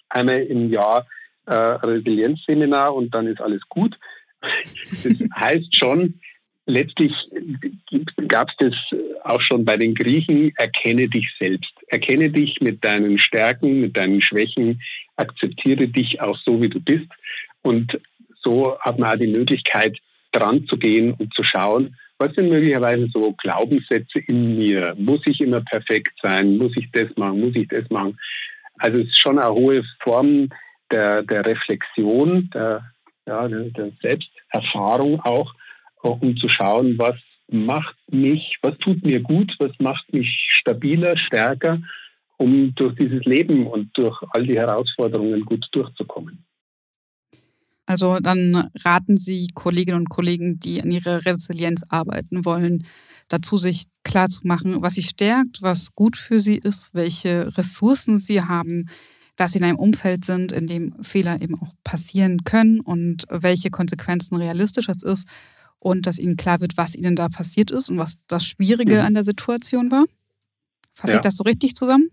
einmal 0.08 0.42
im 0.42 0.70
Jahr 0.70 1.06
äh, 1.46 1.54
Resilienzseminar 1.54 2.94
und 2.94 3.14
dann 3.14 3.26
ist 3.26 3.40
alles 3.40 3.62
gut. 3.68 3.98
Das 4.42 5.04
heißt 5.34 5.74
schon, 5.74 6.20
letztlich 6.70 7.12
gab 8.28 8.48
es 8.50 8.56
das 8.58 9.00
auch 9.24 9.40
schon 9.40 9.64
bei 9.64 9.76
den 9.76 9.94
Griechen, 9.94 10.52
erkenne 10.56 11.08
dich 11.08 11.28
selbst. 11.38 11.72
Erkenne 11.88 12.30
dich 12.30 12.60
mit 12.60 12.84
deinen 12.84 13.18
Stärken, 13.18 13.80
mit 13.80 13.96
deinen 13.96 14.20
Schwächen, 14.20 14.80
akzeptiere 15.16 15.86
dich 15.88 16.20
auch 16.20 16.38
so, 16.44 16.60
wie 16.62 16.68
du 16.68 16.80
bist. 16.80 17.08
Und 17.62 18.00
so 18.42 18.78
hat 18.80 18.98
man 18.98 19.14
auch 19.14 19.20
die 19.20 19.26
Möglichkeit, 19.26 19.98
dran 20.32 20.64
zu 20.66 20.76
gehen 20.76 21.12
und 21.14 21.34
zu 21.34 21.42
schauen, 21.42 21.96
was 22.18 22.34
sind 22.34 22.50
möglicherweise 22.50 23.08
so 23.12 23.32
Glaubenssätze 23.32 24.20
in 24.26 24.58
mir? 24.58 24.94
Muss 24.98 25.20
ich 25.26 25.40
immer 25.40 25.62
perfekt 25.62 26.12
sein? 26.22 26.58
Muss 26.58 26.76
ich 26.76 26.90
das 26.92 27.08
machen? 27.16 27.40
Muss 27.40 27.56
ich 27.56 27.66
das 27.68 27.88
machen? 27.90 28.16
Also 28.78 28.98
es 28.98 29.08
ist 29.08 29.18
schon 29.18 29.38
eine 29.38 29.52
hohe 29.52 29.82
Form 30.00 30.48
der, 30.90 31.22
der 31.22 31.46
Reflexion, 31.46 32.50
der, 32.52 32.84
ja, 33.26 33.48
der 33.48 33.90
Selbsterfahrung 34.02 35.20
auch, 35.20 35.54
um 36.02 36.36
zu 36.36 36.48
schauen, 36.48 36.98
was 36.98 37.16
macht 37.50 37.96
mich, 38.10 38.58
was 38.62 38.78
tut 38.78 39.04
mir 39.04 39.20
gut, 39.20 39.56
was 39.58 39.72
macht 39.78 40.12
mich 40.12 40.28
stabiler, 40.28 41.16
stärker, 41.16 41.80
um 42.38 42.74
durch 42.74 42.94
dieses 42.96 43.24
Leben 43.24 43.66
und 43.66 43.90
durch 43.96 44.22
all 44.30 44.46
die 44.46 44.56
Herausforderungen 44.56 45.44
gut 45.44 45.66
durchzukommen. 45.72 46.44
Also 47.86 48.20
dann 48.20 48.70
raten 48.84 49.16
Sie 49.16 49.48
Kolleginnen 49.52 50.02
und 50.02 50.10
Kollegen, 50.10 50.60
die 50.60 50.80
an 50.80 50.92
ihrer 50.92 51.26
Resilienz 51.26 51.82
arbeiten 51.88 52.44
wollen, 52.44 52.86
dazu 53.26 53.56
sich 53.56 53.86
klarzumachen, 54.04 54.80
was 54.80 54.94
sie 54.94 55.02
stärkt, 55.02 55.60
was 55.60 55.92
gut 55.94 56.16
für 56.16 56.40
sie 56.40 56.58
ist, 56.58 56.90
welche 56.94 57.56
Ressourcen 57.58 58.20
sie 58.20 58.42
haben, 58.42 58.88
dass 59.34 59.52
sie 59.52 59.58
in 59.58 59.64
einem 59.64 59.78
Umfeld 59.78 60.24
sind, 60.24 60.52
in 60.52 60.68
dem 60.68 61.02
Fehler 61.02 61.42
eben 61.42 61.60
auch 61.60 61.72
passieren 61.82 62.44
können 62.44 62.78
und 62.78 63.24
welche 63.28 63.70
Konsequenzen 63.70 64.36
realistisch 64.36 64.88
es 64.88 65.02
ist 65.02 65.26
und 65.80 66.06
dass 66.06 66.18
ihnen 66.18 66.36
klar 66.36 66.60
wird, 66.60 66.76
was 66.76 66.94
ihnen 66.94 67.16
da 67.16 67.28
passiert 67.28 67.70
ist 67.70 67.90
und 67.90 67.98
was 67.98 68.18
das 68.28 68.46
Schwierige 68.46 68.96
mhm. 68.96 69.06
an 69.06 69.14
der 69.14 69.24
Situation 69.24 69.90
war. 69.90 70.04
Fasse 70.94 71.14
ja. 71.14 71.18
ich 71.18 71.22
das 71.22 71.36
so 71.36 71.44
richtig 71.44 71.74
zusammen? 71.74 72.10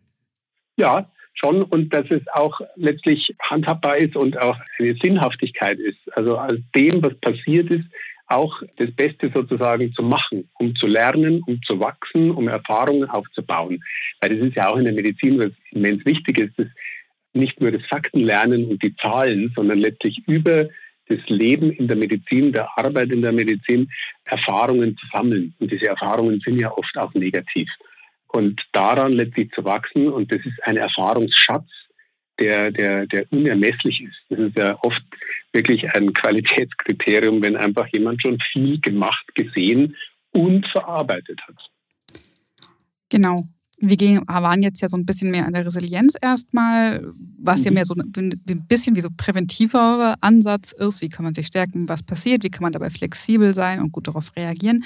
Ja, 0.77 1.12
schon. 1.34 1.62
Und 1.63 1.93
dass 1.93 2.06
es 2.10 2.21
auch 2.34 2.60
letztlich 2.75 3.36
handhabbar 3.41 3.97
ist 3.97 4.15
und 4.15 4.38
auch 4.39 4.58
eine 4.80 4.95
Sinnhaftigkeit 5.01 5.80
ist. 5.80 5.99
Also 6.15 6.38
aus 6.39 6.58
dem, 6.73 7.03
was 7.03 7.13
passiert 7.19 7.69
ist, 7.69 7.86
auch 8.27 8.62
das 8.77 8.91
Beste 8.91 9.32
sozusagen 9.34 9.93
zu 9.93 10.03
machen, 10.03 10.49
um 10.56 10.75
zu 10.75 10.88
lernen, 10.88 11.41
um 11.47 11.62
zu 11.63 11.80
wachsen, 11.80 12.32
um 12.32 12.47
Erfahrungen 12.47 13.10
aufzubauen. 13.10 13.82
Weil 14.19 14.38
das 14.38 14.47
ist 14.47 14.56
ja 14.56 14.69
auch 14.69 14.77
in 14.77 14.86
der 14.86 14.93
Medizin, 14.93 15.39
was 15.39 15.51
immens 15.71 16.06
wichtig 16.06 16.38
ist, 16.39 16.60
dass 16.60 16.67
nicht 17.34 17.62
nur 17.62 17.71
das 17.71 17.86
Faktenlernen 17.86 18.65
und 18.65 18.82
die 18.84 18.95
Zahlen, 18.95 19.51
sondern 19.56 19.77
letztlich 19.77 20.21
über 20.27 20.67
das 21.10 21.20
Leben 21.28 21.72
in 21.72 21.88
der 21.88 21.98
Medizin, 21.98 22.52
der 22.52 22.67
Arbeit 22.78 23.12
in 23.12 23.22
der 23.22 23.32
Medizin, 23.32 23.89
Erfahrungen 24.26 24.98
zu 24.98 25.06
sammeln. 25.12 25.54
Und 25.60 25.72
diese 25.72 25.88
Erfahrungen 25.88 26.41
sind 26.43 26.60
ja 26.60 26.72
oft 26.72 26.98
auch 26.98 27.13
negativ. 27.13 27.70
Und 28.28 28.62
daran 28.74 29.13
letztlich 29.13 29.52
zu 29.52 29.63
wachsen, 29.63 30.10
und 30.10 30.32
das 30.34 30.46
ist 30.46 30.62
ein 30.63 30.78
Erfahrungsschatz, 30.78 31.67
der, 32.39 32.72
der, 32.72 33.08
der 33.08 33.26
unermesslich 33.32 34.04
ist. 34.04 34.17
Das 34.30 34.39
ist 34.39 34.58
ja 34.58 34.78
oft 34.84 35.02
wirklich 35.54 35.89
ein 35.96 36.13
Qualitätskriterium, 36.13 37.41
wenn 37.41 37.56
einfach 37.56 37.88
jemand 37.88 38.22
schon 38.22 38.39
viel 38.39 38.80
gemacht, 38.80 39.26
gesehen 39.34 39.96
und 40.34 40.67
verarbeitet 40.67 41.41
hat. 41.48 41.56
Genau 43.10 43.48
wir 43.80 43.98
gehen, 43.98 44.22
waren 44.28 44.63
jetzt 44.63 44.82
ja 44.82 44.88
so 44.88 44.98
ein 44.98 45.06
bisschen 45.06 45.30
mehr 45.30 45.46
an 45.46 45.54
der 45.54 45.66
Resilienz 45.66 46.16
erstmal, 46.20 47.13
was 47.38 47.60
mhm. 47.60 47.66
ja 47.66 47.72
mehr 47.72 47.86
so 47.86 47.96
ein 47.96 48.42
bisschen 48.68 48.96
wie 48.96 49.02
so 49.02 49.10
präventiver 49.16 50.16
Ansatz 50.22 50.72
ist. 50.72 51.02
Wie 51.02 51.10
kann 51.10 51.24
man 51.24 51.34
sich 51.34 51.48
stärken, 51.48 51.88
was 51.88 52.04
passiert, 52.04 52.44
wie 52.44 52.50
kann 52.50 52.63
man 52.63 52.72
dabei 52.72 52.90
flexibel 52.90 53.54
sein 53.54 53.80
und 53.80 53.92
gut 53.92 54.08
darauf 54.08 54.36
reagieren. 54.36 54.84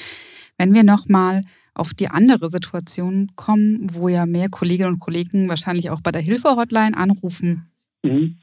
Wenn 0.57 0.73
wir 0.73 0.83
nochmal 0.83 1.43
auf 1.73 1.93
die 1.93 2.09
andere 2.09 2.49
Situation 2.49 3.31
kommen, 3.35 3.87
wo 3.93 4.09
ja 4.09 4.25
mehr 4.25 4.49
Kolleginnen 4.49 4.93
und 4.93 4.99
Kollegen 4.99 5.47
wahrscheinlich 5.47 5.89
auch 5.89 6.01
bei 6.01 6.11
der 6.11 6.21
Hilfe-Hotline 6.21 6.97
anrufen, 6.97 7.71
mhm. 8.03 8.37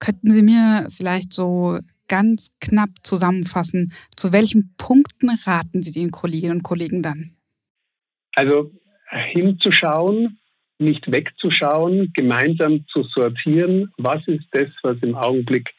könnten 0.00 0.32
Sie 0.32 0.42
mir 0.42 0.88
vielleicht 0.90 1.32
so 1.32 1.78
ganz 2.08 2.48
knapp 2.60 2.90
zusammenfassen, 3.04 3.92
zu 4.16 4.32
welchen 4.32 4.74
Punkten 4.76 5.30
raten 5.44 5.80
Sie 5.82 5.92
den 5.92 6.10
Kolleginnen 6.10 6.56
und 6.56 6.62
Kollegen 6.64 7.02
dann? 7.02 7.36
Also 8.34 8.72
hinzuschauen, 9.10 10.38
nicht 10.78 11.10
wegzuschauen, 11.10 12.12
gemeinsam 12.14 12.86
zu 12.88 13.02
sortieren, 13.02 13.92
was 13.98 14.26
ist 14.26 14.46
das, 14.52 14.68
was 14.82 14.96
im 15.02 15.14
Augenblick 15.14 15.74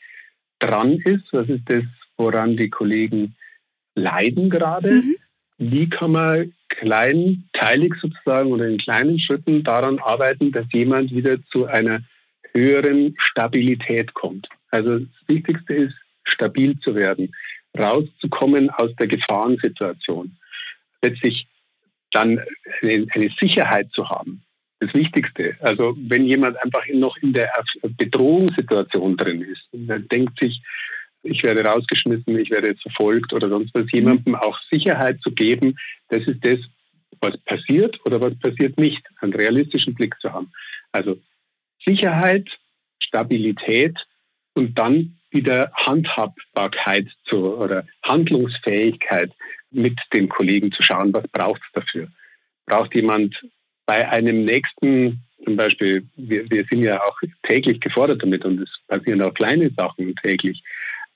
dran 0.59 0.93
ist, 1.05 1.23
was 1.31 1.49
ist 1.49 1.63
das, 1.65 1.83
woran 2.17 2.55
die 2.55 2.69
Kollegen 2.69 3.35
leiden 3.95 4.49
gerade. 4.49 4.91
Mhm. 4.91 5.15
Wie 5.57 5.89
kann 5.89 6.11
man 6.11 6.53
kleinteilig 6.69 7.93
sozusagen 8.01 8.51
oder 8.51 8.67
in 8.67 8.77
kleinen 8.77 9.19
Schritten 9.19 9.63
daran 9.63 9.99
arbeiten, 9.99 10.51
dass 10.51 10.65
jemand 10.71 11.11
wieder 11.11 11.37
zu 11.51 11.65
einer 11.65 12.01
höheren 12.53 13.13
Stabilität 13.17 14.13
kommt. 14.13 14.47
Also 14.71 14.99
das 14.99 15.09
Wichtigste 15.27 15.73
ist, 15.73 15.95
stabil 16.23 16.79
zu 16.79 16.95
werden, 16.95 17.33
rauszukommen 17.77 18.69
aus 18.69 18.91
der 18.97 19.07
Gefahrensituation. 19.07 20.35
Letztlich 21.01 21.47
dann 22.11 22.39
eine, 22.81 23.29
Sicherheit 23.39 23.91
zu 23.91 24.09
haben. 24.09 24.43
das 24.79 24.93
Wichtigste. 24.93 25.55
Also 25.59 25.95
wenn 25.97 26.25
jemand 26.25 26.61
einfach 26.63 26.83
noch 26.93 27.15
in 27.17 27.33
der 27.33 27.51
Bedrohungssituation 27.97 29.15
drin 29.15 29.41
ist, 29.41 29.67
dann 29.71 30.07
denkt 30.07 30.39
sich, 30.39 30.61
ich 31.23 31.43
werde 31.43 31.63
rausgeschmissen, 31.63 32.37
ich 32.39 32.49
werde 32.49 32.69
jetzt 32.69 32.81
verfolgt 32.81 33.31
oder 33.33 33.47
sonst 33.49 33.71
was, 33.73 33.91
jemandem 33.91 34.35
auch 34.35 34.59
Sicherheit 34.71 35.21
zu 35.21 35.31
geben, 35.31 35.77
das 36.09 36.21
ist 36.25 36.43
das, 36.43 36.59
was 37.19 37.37
passiert 37.45 37.99
oder 38.05 38.19
was 38.19 38.37
passiert 38.39 38.79
nicht, 38.79 39.03
einen 39.19 39.33
realistischen 39.33 39.93
Blick 39.93 40.19
zu 40.19 40.33
haben. 40.33 40.51
Also 40.91 41.21
Sicherheit, 41.85 42.49
Stabilität 42.99 44.05
und 44.55 44.77
dann 44.77 45.17
wieder 45.29 45.71
Handhabbarkeit 45.73 47.07
zu, 47.25 47.55
oder 47.55 47.85
Handlungsfähigkeit 48.03 49.31
mit 49.71 49.99
den 50.13 50.29
Kollegen 50.29 50.71
zu 50.71 50.83
schauen, 50.83 51.13
was 51.13 51.27
braucht 51.31 51.61
es 51.65 51.71
dafür. 51.73 52.07
Braucht 52.65 52.93
jemand 52.95 53.41
bei 53.85 54.07
einem 54.07 54.45
nächsten, 54.45 55.23
zum 55.43 55.55
Beispiel, 55.55 56.07
wir, 56.15 56.49
wir 56.49 56.65
sind 56.69 56.83
ja 56.83 57.01
auch 57.01 57.17
täglich 57.43 57.79
gefordert 57.79 58.21
damit 58.21 58.45
und 58.45 58.61
es 58.61 58.69
passieren 58.87 59.21
auch 59.21 59.33
kleine 59.33 59.71
Sachen 59.75 60.15
täglich, 60.17 60.63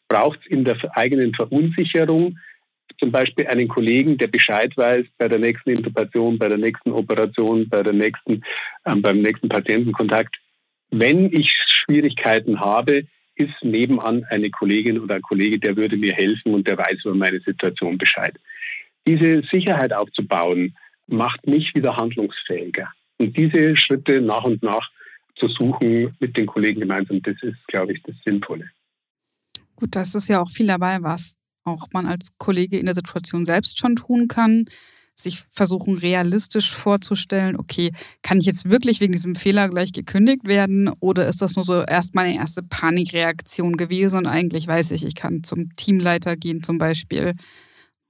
braucht 0.07 0.39
es 0.41 0.47
in 0.47 0.63
der 0.63 0.77
eigenen 0.97 1.33
Verunsicherung 1.33 2.37
zum 2.99 3.11
Beispiel 3.11 3.47
einen 3.47 3.67
Kollegen, 3.67 4.17
der 4.17 4.27
Bescheid 4.27 4.75
weiß 4.77 5.05
bei 5.17 5.27
der 5.27 5.39
nächsten 5.39 5.71
Intubation, 5.71 6.37
bei 6.37 6.47
der 6.47 6.57
nächsten 6.57 6.91
Operation, 6.91 7.67
bei 7.67 7.83
der 7.83 7.93
nächsten, 7.93 8.41
äh, 8.85 8.95
beim 8.95 9.21
nächsten 9.21 9.49
Patientenkontakt. 9.49 10.37
Wenn 10.91 11.31
ich 11.33 11.51
Schwierigkeiten 11.51 12.59
habe, 12.59 13.05
ist 13.35 13.53
nebenan 13.61 14.23
eine 14.29 14.49
Kollegin 14.49 14.99
oder 14.99 15.15
ein 15.15 15.21
Kollege, 15.21 15.59
der 15.59 15.75
würde 15.75 15.97
mir 15.97 16.13
helfen 16.13 16.53
und 16.53 16.67
der 16.67 16.77
weiß 16.77 17.05
über 17.05 17.15
meine 17.15 17.39
Situation 17.41 17.97
Bescheid. 17.97 18.35
Diese 19.07 19.43
Sicherheit 19.51 19.93
aufzubauen, 19.93 20.75
macht 21.07 21.45
mich 21.47 21.73
wieder 21.75 21.95
handlungsfähiger. 21.95 22.91
Und 23.17 23.37
diese 23.37 23.75
Schritte 23.75 24.21
nach 24.21 24.43
und 24.43 24.63
nach 24.63 24.89
zu 25.35 25.47
suchen 25.47 26.15
mit 26.19 26.35
den 26.37 26.45
Kollegen 26.45 26.81
gemeinsam, 26.81 27.21
das 27.21 27.35
ist, 27.41 27.57
glaube 27.67 27.93
ich, 27.93 28.01
das 28.03 28.15
Sinnvolle. 28.25 28.69
Gut, 29.75 29.95
das 29.95 30.15
ist 30.15 30.29
ja 30.29 30.41
auch 30.41 30.49
viel 30.49 30.67
dabei, 30.67 30.97
was 31.01 31.37
auch 31.63 31.87
man 31.91 32.05
als 32.05 32.29
Kollege 32.37 32.77
in 32.77 32.85
der 32.85 32.95
Situation 32.95 33.45
selbst 33.45 33.77
schon 33.77 33.95
tun 33.95 34.27
kann. 34.27 34.65
Sich 35.17 35.43
versuchen, 35.51 35.97
realistisch 35.97 36.73
vorzustellen, 36.73 37.55
okay, 37.57 37.91
kann 38.21 38.37
ich 38.37 38.45
jetzt 38.45 38.69
wirklich 38.69 38.99
wegen 38.99 39.13
diesem 39.13 39.35
Fehler 39.35 39.69
gleich 39.69 39.93
gekündigt 39.93 40.45
werden 40.45 40.91
oder 40.99 41.27
ist 41.27 41.41
das 41.41 41.55
nur 41.55 41.63
so 41.63 41.83
erst 41.83 42.15
meine 42.15 42.35
erste 42.35 42.61
Panikreaktion 42.63 43.77
gewesen 43.77 44.19
und 44.19 44.27
eigentlich 44.27 44.67
weiß 44.67 44.91
ich, 44.91 45.05
ich 45.05 45.15
kann 45.15 45.43
zum 45.43 45.73
Teamleiter 45.77 46.35
gehen 46.35 46.63
zum 46.63 46.77
Beispiel. 46.77 47.33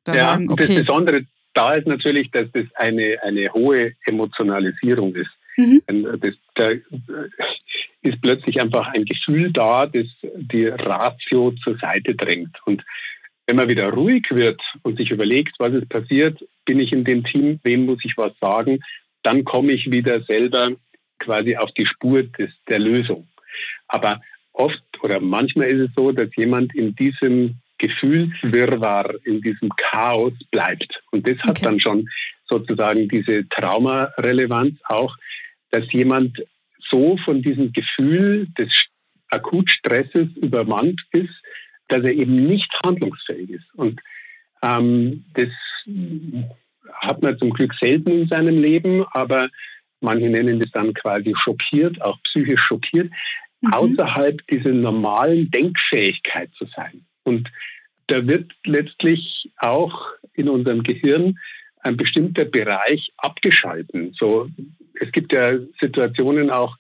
Da 0.04 0.16
ja, 0.16 0.20
sagen, 0.32 0.50
okay. 0.50 0.76
Das 0.76 0.86
Besondere 0.86 1.26
da 1.56 1.74
ist 1.74 1.88
natürlich, 1.88 2.30
dass 2.32 2.46
das 2.54 2.66
eine, 2.76 3.18
eine 3.24 3.52
hohe 3.54 3.94
Emotionalisierung 4.06 5.16
ist. 5.16 5.32
Mhm. 5.58 5.82
Das, 6.20 6.34
da 6.56 6.70
ist 8.02 8.22
plötzlich 8.22 8.60
einfach 8.60 8.88
ein 8.88 9.06
Gefühl 9.06 9.52
da, 9.52 9.86
das 9.86 10.06
die 10.36 10.68
Ratio 10.68 11.52
zur 11.64 11.78
Seite 11.78 12.14
drängt. 12.14 12.56
Und 12.66 12.84
wenn 13.48 13.58
man 13.58 13.70
wieder 13.70 13.90
ruhig 13.90 14.26
wird 14.32 14.62
und 14.84 14.98
sich 14.98 15.12
überlegt, 15.12 15.56
was 15.60 15.74
ist 15.74 15.90
passiert, 15.90 16.44
bin 16.66 16.80
ich 16.80 16.92
in 16.92 17.04
dem 17.04 17.24
Team, 17.24 17.60
wem 17.64 17.86
muss 17.86 18.04
ich 18.04 18.18
was 18.18 18.34
sagen, 18.42 18.80
dann 19.24 19.44
komme 19.44 19.72
ich 19.72 19.92
wieder 19.92 20.22
selber 20.24 20.72
quasi 21.20 21.56
auf 21.56 21.72
die 21.72 21.86
Spur 21.86 22.24
des, 22.24 22.50
der 22.68 22.80
Lösung. 22.80 23.28
Aber 23.88 24.22
oft 24.54 24.82
oder 25.02 25.20
manchmal 25.20 25.68
ist 25.68 25.90
es 25.90 25.96
so, 25.96 26.12
dass 26.12 26.30
jemand 26.36 26.74
in 26.76 26.96
diesem 26.96 27.56
Gefühlswirrwarr, 27.78 29.16
in 29.26 29.42
diesem 29.42 29.70
Chaos 29.78 30.34
bleibt. 30.52 31.02
Und 31.12 31.28
das 31.28 31.38
hat 31.40 31.58
okay. 31.58 31.66
dann 31.66 31.80
schon 31.80 32.10
sozusagen 32.48 33.08
diese 33.10 33.48
Traumarelevanz 33.50 34.76
auch, 34.86 35.16
dass 35.72 35.92
jemand 35.92 36.42
so 36.80 37.18
von 37.18 37.42
diesem 37.42 37.74
Gefühl 37.74 38.48
des 38.58 38.74
Akutstresses 39.30 40.30
übermannt 40.38 41.02
ist, 41.12 41.34
dass 41.88 42.04
er 42.04 42.14
eben 42.14 42.46
nicht 42.48 42.72
handlungsfähig 42.86 43.50
ist. 43.52 43.74
Und 43.76 44.02
ähm, 44.62 45.26
das 45.34 45.50
hat 46.94 47.22
man 47.22 47.38
zum 47.38 47.52
Glück 47.52 47.74
selten 47.76 48.12
in 48.12 48.28
seinem 48.28 48.58
Leben, 48.58 49.04
aber 49.12 49.50
manche 50.02 50.30
nennen 50.30 50.60
das 50.60 50.72
dann 50.72 50.94
quasi 50.94 51.34
schockiert, 51.38 52.02
auch 52.02 52.22
psychisch 52.24 52.62
schockiert, 52.62 53.10
mhm. 53.62 53.74
außerhalb 53.74 54.46
dieser 54.48 54.72
normalen 54.72 55.50
Denkfähigkeit 55.52 56.50
zu 56.58 56.66
sein. 56.76 57.06
Und 57.24 57.50
da 58.08 58.26
wird 58.28 58.52
letztlich 58.66 59.52
auch 59.58 60.00
in 60.34 60.50
unserem 60.50 60.84
Gehirn 60.84 61.38
ein 61.80 61.98
bestimmter 61.98 62.46
Bereich 62.46 63.12
abgeschalten. 63.18 64.14
So, 64.18 64.50
es 65.00 65.12
gibt 65.12 65.34
ja 65.34 65.54
Situationen 65.82 66.50
auch 66.50 66.76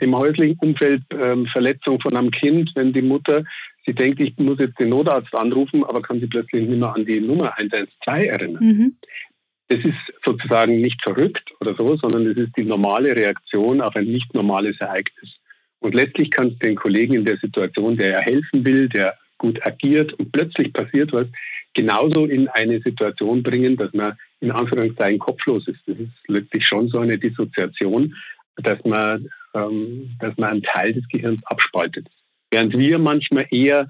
im 0.00 0.16
häuslichen 0.16 0.58
Umfeld, 0.60 1.02
ähm, 1.10 1.46
Verletzung 1.46 2.00
von 2.00 2.16
einem 2.16 2.30
Kind, 2.30 2.72
wenn 2.74 2.92
die 2.92 3.02
Mutter, 3.02 3.44
sie 3.88 3.94
denkt, 3.94 4.20
ich 4.20 4.36
muss 4.36 4.58
jetzt 4.58 4.78
den 4.78 4.90
Notarzt 4.90 5.34
anrufen, 5.34 5.82
aber 5.82 6.02
kann 6.02 6.20
sie 6.20 6.26
plötzlich 6.26 6.68
nicht 6.68 6.78
mehr 6.78 6.94
an 6.94 7.06
die 7.06 7.20
Nummer 7.20 7.56
112 7.56 8.26
erinnern. 8.26 8.62
Mhm. 8.62 8.96
Das 9.68 9.80
ist 9.82 10.12
sozusagen 10.24 10.80
nicht 10.80 11.02
verrückt 11.02 11.50
oder 11.60 11.74
so, 11.74 11.96
sondern 11.96 12.26
es 12.26 12.36
ist 12.36 12.56
die 12.56 12.64
normale 12.64 13.16
Reaktion 13.16 13.80
auf 13.80 13.96
ein 13.96 14.04
nicht 14.04 14.34
normales 14.34 14.78
Ereignis. 14.80 15.30
Und 15.80 15.94
letztlich 15.94 16.30
kann 16.30 16.48
es 16.48 16.58
den 16.58 16.76
Kollegen 16.76 17.14
in 17.14 17.24
der 17.24 17.38
Situation, 17.38 17.96
der 17.96 18.10
ja 18.10 18.18
helfen 18.18 18.66
will, 18.66 18.88
der 18.88 19.16
gut 19.38 19.64
agiert 19.64 20.12
und 20.14 20.32
plötzlich 20.32 20.72
passiert 20.72 21.12
was, 21.12 21.26
genauso 21.72 22.26
in 22.26 22.48
eine 22.48 22.80
Situation 22.80 23.42
bringen, 23.42 23.76
dass 23.76 23.92
man 23.94 24.16
in 24.40 24.50
Anführungszeichen 24.50 25.18
kopflos 25.18 25.66
ist. 25.66 25.80
Das 25.86 25.96
ist 25.98 26.12
letztlich 26.26 26.66
schon 26.66 26.88
so 26.88 26.98
eine 26.98 27.16
Dissoziation, 27.16 28.14
dass 28.56 28.84
man, 28.84 29.28
ähm, 29.54 30.10
dass 30.18 30.36
man 30.36 30.50
einen 30.50 30.62
Teil 30.62 30.92
des 30.92 31.08
Gehirns 31.08 31.40
abspaltet. 31.46 32.06
Während 32.50 32.76
wir 32.76 32.98
manchmal 32.98 33.46
eher 33.50 33.88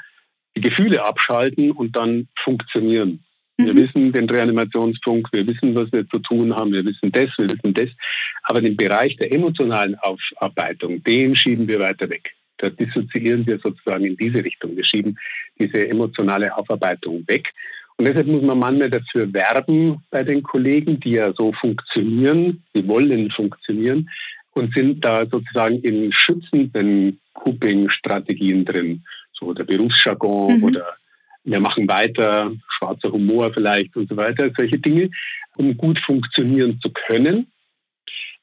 die 0.56 0.60
Gefühle 0.60 1.04
abschalten 1.04 1.70
und 1.70 1.94
dann 1.96 2.28
funktionieren. 2.36 3.24
Wir 3.56 3.74
mhm. 3.74 3.78
wissen 3.78 4.12
den 4.12 4.30
Reanimationsfunk, 4.30 5.28
wir 5.32 5.46
wissen, 5.46 5.74
was 5.74 5.90
wir 5.92 6.08
zu 6.08 6.18
tun 6.20 6.54
haben, 6.54 6.72
wir 6.72 6.84
wissen 6.84 7.10
das, 7.10 7.28
wir 7.38 7.50
wissen 7.50 7.74
das. 7.74 7.88
Aber 8.44 8.60
den 8.60 8.76
Bereich 8.76 9.16
der 9.16 9.32
emotionalen 9.32 9.96
Aufarbeitung, 9.96 11.02
den 11.02 11.34
schieben 11.34 11.66
wir 11.66 11.80
weiter 11.80 12.08
weg. 12.08 12.34
Da 12.58 12.70
dissoziieren 12.70 13.46
wir 13.46 13.58
sozusagen 13.58 14.04
in 14.04 14.16
diese 14.16 14.44
Richtung. 14.44 14.76
Wir 14.76 14.84
schieben 14.84 15.18
diese 15.58 15.88
emotionale 15.88 16.56
Aufarbeitung 16.56 17.26
weg. 17.26 17.52
Und 17.96 18.06
deshalb 18.06 18.28
muss 18.28 18.42
man 18.42 18.60
manchmal 18.60 18.90
dafür 18.90 19.32
werben 19.32 20.04
bei 20.10 20.22
den 20.22 20.42
Kollegen, 20.42 21.00
die 21.00 21.12
ja 21.12 21.32
so 21.32 21.52
funktionieren, 21.52 22.62
die 22.74 22.86
wollen 22.86 23.28
funktionieren 23.30 24.08
und 24.52 24.74
sind 24.74 25.04
da 25.04 25.26
sozusagen 25.26 25.80
in 25.82 26.12
schützenden 26.12 27.20
Coping-Strategien 27.34 28.64
drin. 28.64 29.04
So 29.32 29.52
der 29.52 29.64
Berufsjargon 29.64 30.58
mhm. 30.58 30.64
oder 30.64 30.96
wir 31.44 31.60
machen 31.60 31.88
weiter, 31.88 32.52
schwarzer 32.68 33.10
Humor 33.10 33.52
vielleicht 33.52 33.96
und 33.96 34.08
so 34.08 34.16
weiter, 34.16 34.50
solche 34.56 34.78
Dinge, 34.78 35.10
um 35.56 35.76
gut 35.76 35.98
funktionieren 35.98 36.78
zu 36.80 36.90
können. 36.90 37.50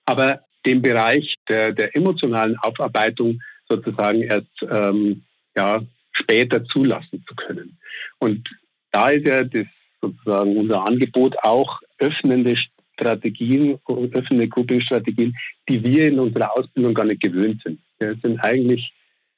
Aber 0.05 0.41
den 0.65 0.81
Bereich 0.81 1.35
der, 1.47 1.71
der 1.71 1.95
emotionalen 1.95 2.57
Aufarbeitung 2.57 3.41
sozusagen 3.69 4.21
erst 4.23 4.47
ähm, 4.69 5.23
ja, 5.55 5.81
später 6.11 6.63
zulassen 6.65 7.23
zu 7.27 7.35
können. 7.35 7.77
Und 8.19 8.49
da 8.91 9.09
ist 9.09 9.27
ja 9.27 9.43
das 9.43 9.67
sozusagen 10.01 10.57
unser 10.57 10.85
Angebot 10.85 11.35
auch 11.43 11.81
öffnende 11.99 12.55
Strategien, 12.99 13.77
öffnende 13.87 14.47
Coping-Strategien, 14.47 15.35
die 15.67 15.83
wir 15.83 16.07
in 16.07 16.19
unserer 16.19 16.57
Ausbildung 16.57 16.93
gar 16.93 17.05
nicht 17.05 17.21
gewöhnt 17.21 17.61
sind. 17.63 17.79
Wir 17.99 18.15
sind 18.21 18.39
eigentlich 18.39 18.93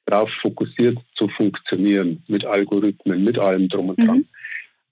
darauf 0.06 0.30
fokussiert 0.30 0.98
zu 1.14 1.28
funktionieren 1.28 2.22
mit 2.28 2.44
Algorithmen, 2.44 3.24
mit 3.24 3.38
allem 3.38 3.68
drum 3.68 3.90
und 3.90 3.98
dran. 3.98 4.18
Mhm. 4.18 4.28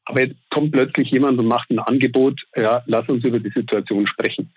Aber 0.05 0.21
jetzt 0.21 0.37
kommt 0.51 0.73
plötzlich 0.73 1.11
jemand 1.11 1.39
und 1.39 1.47
macht 1.47 1.71
ein 1.71 1.79
Angebot, 1.79 2.47
ja, 2.55 2.83
lass 2.87 3.09
uns 3.09 3.25
über 3.25 3.41
die 3.41 3.51
Situation 3.51 4.07
sprechen. 4.07 4.53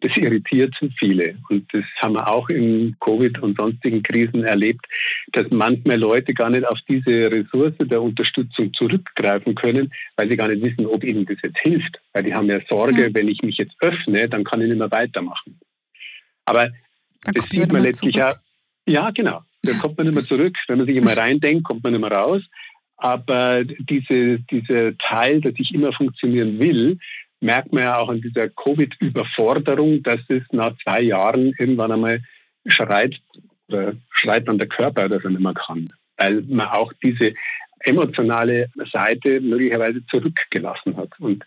Das 0.00 0.16
irritiert 0.16 0.76
viele. 0.96 1.36
Und 1.48 1.66
das 1.72 1.84
haben 2.00 2.14
wir 2.14 2.28
auch 2.28 2.48
in 2.50 2.94
Covid 3.00 3.40
und 3.40 3.58
sonstigen 3.58 4.02
Krisen 4.02 4.44
erlebt, 4.44 4.86
dass 5.32 5.46
manchmal 5.50 5.98
Leute 5.98 6.32
gar 6.34 6.50
nicht 6.50 6.66
auf 6.66 6.78
diese 6.88 7.30
Ressource 7.30 7.74
der 7.80 8.00
Unterstützung 8.00 8.72
zurückgreifen 8.72 9.56
können, 9.56 9.92
weil 10.16 10.30
sie 10.30 10.36
gar 10.36 10.48
nicht 10.48 10.64
wissen, 10.64 10.86
ob 10.86 11.02
ihnen 11.02 11.26
das 11.26 11.38
jetzt 11.42 11.58
hilft. 11.58 12.00
Weil 12.12 12.22
die 12.22 12.34
haben 12.34 12.48
ja 12.48 12.60
Sorge, 12.68 13.08
ja. 13.08 13.14
wenn 13.14 13.26
ich 13.26 13.42
mich 13.42 13.56
jetzt 13.56 13.74
öffne, 13.80 14.28
dann 14.28 14.44
kann 14.44 14.60
ich 14.60 14.68
nicht 14.68 14.78
mehr 14.78 14.90
weitermachen. 14.90 15.58
Aber 16.44 16.70
dann 17.24 17.34
das 17.34 17.44
sieht 17.50 17.72
man 17.72 17.82
letztlich 17.82 18.14
ja. 18.14 18.34
Ja, 18.86 19.10
genau. 19.10 19.42
Da 19.62 19.72
kommt 19.74 19.98
man 19.98 20.06
nicht 20.06 20.14
mehr 20.14 20.24
zurück. 20.24 20.56
Wenn 20.68 20.78
man 20.78 20.86
sich 20.86 20.96
immer 20.96 21.16
reindenkt, 21.16 21.64
kommt 21.64 21.82
man 21.82 21.92
nicht 21.92 22.00
mehr 22.00 22.12
raus. 22.12 22.42
Aber 22.96 23.64
diese, 23.64 24.38
dieser 24.40 24.96
Teil, 24.98 25.40
dass 25.40 25.54
ich 25.58 25.74
immer 25.74 25.92
funktionieren 25.92 26.58
will, 26.58 26.98
merkt 27.40 27.72
man 27.72 27.84
ja 27.84 27.98
auch 27.98 28.08
an 28.08 28.20
dieser 28.20 28.48
Covid-Überforderung, 28.48 30.02
dass 30.02 30.20
es 30.28 30.42
nach 30.52 30.76
zwei 30.82 31.02
Jahren 31.02 31.52
irgendwann 31.58 31.92
einmal 31.92 32.22
schreit 32.66 33.16
oder 33.68 33.94
schreit 34.10 34.48
dann 34.48 34.58
der 34.58 34.68
Körper, 34.68 35.08
dass 35.08 35.24
er 35.24 35.30
nicht 35.30 35.40
mehr 35.40 35.54
kann. 35.54 35.88
Weil 36.16 36.42
man 36.42 36.68
auch 36.68 36.92
diese 37.02 37.34
emotionale 37.80 38.68
Seite 38.92 39.40
möglicherweise 39.40 40.04
zurückgelassen 40.06 40.96
hat. 40.96 41.10
Und 41.20 41.44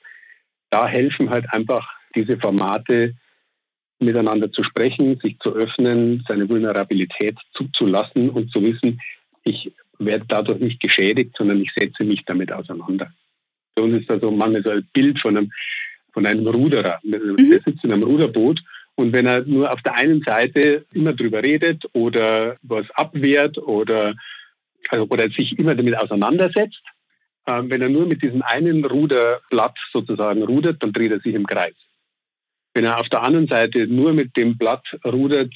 da 0.69 0.87
helfen 0.87 1.29
halt 1.29 1.51
einfach 1.51 1.87
diese 2.15 2.37
Formate 2.37 3.15
miteinander 3.99 4.51
zu 4.51 4.63
sprechen, 4.63 5.19
sich 5.19 5.37
zu 5.39 5.53
öffnen, 5.53 6.23
seine 6.27 6.49
Vulnerabilität 6.49 7.37
zuzulassen 7.53 8.29
und 8.29 8.51
zu 8.51 8.61
wissen, 8.63 8.99
ich 9.43 9.71
werde 9.99 10.25
dadurch 10.27 10.59
nicht 10.59 10.79
geschädigt, 10.79 11.35
sondern 11.37 11.61
ich 11.61 11.71
setze 11.73 12.03
mich 12.03 12.25
damit 12.25 12.51
auseinander. 12.51 13.11
Für 13.75 13.83
uns 13.83 13.97
ist 13.99 14.09
das 14.09 14.21
so 14.21 14.31
manchmal 14.31 14.63
so 14.63 14.71
ein 14.71 14.87
Bild 14.93 15.19
von 15.19 15.37
einem, 15.37 15.51
von 16.13 16.25
einem 16.25 16.47
Ruderer. 16.47 16.99
Mhm. 17.03 17.37
Der 17.37 17.59
sitzt 17.59 17.83
in 17.83 17.93
einem 17.93 18.03
Ruderboot 18.03 18.59
und 18.95 19.13
wenn 19.13 19.25
er 19.25 19.43
nur 19.45 19.71
auf 19.71 19.81
der 19.81 19.95
einen 19.95 20.21
Seite 20.21 20.85
immer 20.93 21.13
drüber 21.13 21.43
redet 21.43 21.83
oder 21.93 22.57
was 22.61 22.89
abwehrt 22.91 23.57
oder, 23.57 24.15
also, 24.89 25.07
oder 25.09 25.29
sich 25.29 25.57
immer 25.57 25.75
damit 25.75 25.97
auseinandersetzt, 25.97 26.81
äh, 27.45 27.61
wenn 27.63 27.81
er 27.81 27.89
nur 27.89 28.05
mit 28.05 28.21
diesem 28.21 28.41
einen 28.41 28.85
Ruderblatt 28.85 29.77
sozusagen 29.91 30.43
rudert, 30.43 30.83
dann 30.83 30.93
dreht 30.93 31.11
er 31.11 31.19
sich 31.19 31.33
im 31.33 31.47
Kreis. 31.47 31.73
Wenn 32.73 32.85
er 32.85 32.99
auf 32.99 33.09
der 33.09 33.23
anderen 33.23 33.47
Seite 33.47 33.87
nur 33.87 34.13
mit 34.13 34.35
dem 34.37 34.57
Blatt 34.57 34.85
rudert, 35.05 35.53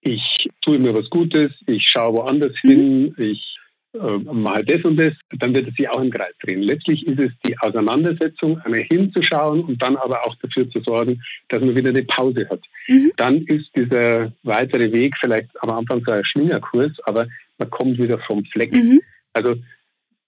ich 0.00 0.48
tue 0.62 0.78
mir 0.78 0.94
was 0.94 1.10
Gutes, 1.10 1.52
ich 1.66 1.84
schaue 1.86 2.16
woanders 2.16 2.54
mhm. 2.62 2.68
hin, 2.68 3.14
ich 3.18 3.56
äh, 4.00 4.18
mache 4.32 4.64
das 4.64 4.84
und 4.84 4.98
das, 4.98 5.12
dann 5.38 5.54
wird 5.54 5.68
es 5.68 5.74
sich 5.76 5.88
auch 5.88 6.00
im 6.00 6.10
Kreis 6.10 6.34
drehen. 6.42 6.62
Letztlich 6.62 7.06
ist 7.06 7.18
es 7.18 7.32
die 7.46 7.58
Auseinandersetzung, 7.58 8.58
einmal 8.60 8.80
hinzuschauen 8.80 9.60
und 9.60 9.80
dann 9.80 9.96
aber 9.96 10.26
auch 10.26 10.34
dafür 10.36 10.68
zu 10.70 10.80
sorgen, 10.80 11.22
dass 11.48 11.60
man 11.60 11.74
wieder 11.74 11.90
eine 11.90 12.04
Pause 12.04 12.46
hat. 12.50 12.60
Mhm. 12.88 13.12
Dann 13.16 13.42
ist 13.42 13.70
dieser 13.76 14.32
weitere 14.42 14.92
Weg 14.92 15.16
vielleicht 15.18 15.48
am 15.62 15.70
Anfang 15.70 16.02
so 16.04 16.12
ein 16.12 16.24
Schlingerkurs, 16.24 16.92
aber 17.04 17.26
man 17.58 17.70
kommt 17.70 17.98
wieder 17.98 18.18
vom 18.18 18.44
Fleck. 18.46 18.72
Mhm. 18.72 19.00
Also 19.32 19.56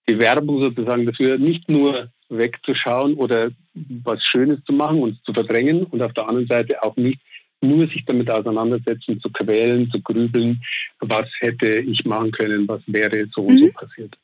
die 0.08 0.18
Werbung 0.18 0.62
sozusagen 0.62 1.06
dafür, 1.06 1.38
nicht 1.38 1.68
nur 1.68 2.08
wegzuschauen 2.28 3.14
oder 3.14 3.50
was 4.04 4.22
Schönes 4.24 4.58
zu 4.64 4.72
machen 4.72 5.02
und 5.02 5.18
zu 5.24 5.32
verdrängen 5.32 5.84
und 5.84 6.02
auf 6.02 6.12
der 6.12 6.28
anderen 6.28 6.48
Seite 6.48 6.82
auch 6.82 6.96
nicht 6.96 7.20
nur 7.60 7.88
sich 7.88 8.04
damit 8.04 8.30
auseinandersetzen, 8.30 9.20
zu 9.20 9.30
quälen, 9.30 9.90
zu 9.90 10.00
grübeln, 10.00 10.62
was 11.00 11.28
hätte 11.40 11.78
ich 11.80 12.04
machen 12.04 12.30
können, 12.30 12.68
was 12.68 12.82
wäre 12.86 13.26
so 13.34 13.42
und 13.42 13.58
so 13.58 13.66
mhm. 13.66 13.72
passiert. 13.72 14.18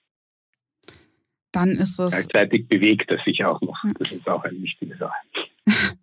Dann 1.53 1.71
ist 1.71 1.99
es. 2.01 2.13
Gleichzeitig 2.13 2.69
bewegt 2.69 3.11
er 3.11 3.19
sich 3.25 3.45
auch 3.45 3.61
noch. 3.61 3.81
Das 3.99 4.11
ist 4.11 4.29
auch 4.29 4.43
eine 4.45 4.61
wichtige 4.61 4.97
Sache. 4.97 5.15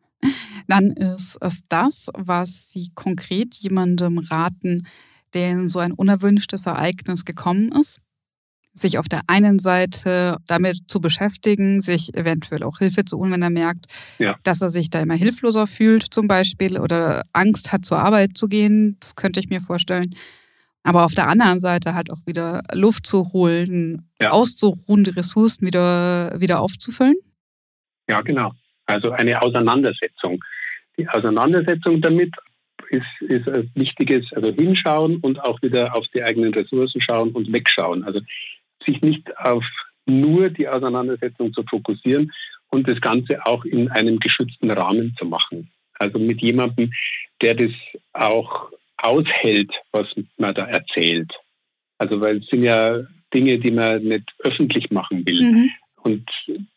Dann 0.68 0.92
ist 0.92 1.38
es 1.42 1.62
das, 1.68 2.10
was 2.18 2.70
Sie 2.72 2.92
konkret 2.96 3.56
jemandem 3.56 4.20
raten, 4.20 4.88
der 5.34 5.52
in 5.52 5.70
so 5.70 5.80
ein 5.80 5.92
unerwünschtes 5.92 6.66
Ereignis 6.66 7.26
gekommen 7.26 7.72
ist? 7.74 8.00
Sich 8.74 8.98
auf 8.98 9.08
der 9.10 9.22
einen 9.28 9.60
Seite 9.60 10.38
damit 10.48 10.78
zu 10.88 11.02
beschäftigen, 11.02 11.82
sich 11.82 12.16
eventuell 12.16 12.64
auch 12.64 12.80
Hilfe 12.80 13.06
zu 13.06 13.18
holen, 13.18 13.32
wenn 13.32 13.42
er 13.42 13.50
merkt, 13.50 13.86
ja. 14.18 14.38
dass 14.44 14.62
er 14.62 14.70
sich 14.70 14.90
da 14.90 15.02
immer 15.02 15.16
hilfloser 15.16 15.68
fühlt 15.68 16.14
zum 16.14 16.28
Beispiel 16.28 16.80
oder 16.80 17.24
Angst 17.34 17.72
hat, 17.72 17.86
zur 17.86 18.00
Arbeit 18.00 18.38
zu 18.38 18.48
gehen. 18.48 18.98
Das 19.00 19.16
könnte 19.16 19.40
ich 19.40 19.50
mir 19.50 19.62
vorstellen. 19.62 20.16
Aber 20.84 21.06
auf 21.06 21.14
der 21.14 21.28
anderen 21.28 21.60
Seite 21.60 21.94
halt 21.94 22.12
auch 22.12 22.26
wieder 22.26 22.62
Luft 22.74 23.06
zu 23.06 23.34
holen, 23.34 24.10
ja. 24.20 24.32
auszuruhende 24.32 25.16
Ressourcen 25.16 25.68
wieder, 25.68 26.40
wieder 26.40 26.60
aufzufüllen? 26.60 27.18
Ja, 28.10 28.22
genau. 28.22 28.52
Also 28.88 29.12
eine 29.12 29.42
Auseinandersetzung. 29.42 30.44
Die 30.98 31.08
Auseinandersetzung 31.08 32.02
damit 32.02 32.34
ist, 32.90 33.06
ist 33.22 33.48
ein 33.48 33.72
wichtiges, 33.76 34.26
also 34.34 34.52
hinschauen 34.54 35.18
und 35.18 35.40
auch 35.42 35.62
wieder 35.62 35.96
auf 35.96 36.06
die 36.14 36.24
eigenen 36.24 36.54
Ressourcen 36.54 37.00
schauen 37.00 37.32
und 37.32 37.54
wegschauen. 37.54 38.04
Also 38.04 38.20
sich 38.86 39.02
nicht 39.02 39.38
auf 39.38 39.66
nur 40.06 40.50
die 40.50 40.68
Auseinandersetzung 40.68 41.54
zu 41.54 41.64
fokussieren 41.70 42.32
und 42.70 42.88
das 42.90 43.00
Ganze 43.02 43.46
auch 43.46 43.64
in 43.66 43.90
einem 43.90 44.20
geschützten 44.20 44.72
Rahmen 44.72 45.16
zu 45.18 45.26
machen. 45.26 45.70
Also 46.00 46.18
mit 46.18 46.42
jemandem, 46.42 46.92
der 47.42 47.56
das 47.56 47.72
auch 48.14 48.72
aushält, 48.98 49.72
was 49.92 50.08
man 50.38 50.56
da 50.56 50.66
erzählt. 50.66 51.32
Also 51.98 52.20
weil 52.20 52.38
es 52.38 52.48
sind 52.48 52.64
ja 52.64 53.02
Dinge, 53.34 53.60
die 53.60 53.72
man 53.72 54.04
nicht 54.04 54.34
öffentlich 54.40 54.90
machen 54.92 55.26
will. 55.26 55.42
Mhm. 55.42 55.70
Und 56.04 56.30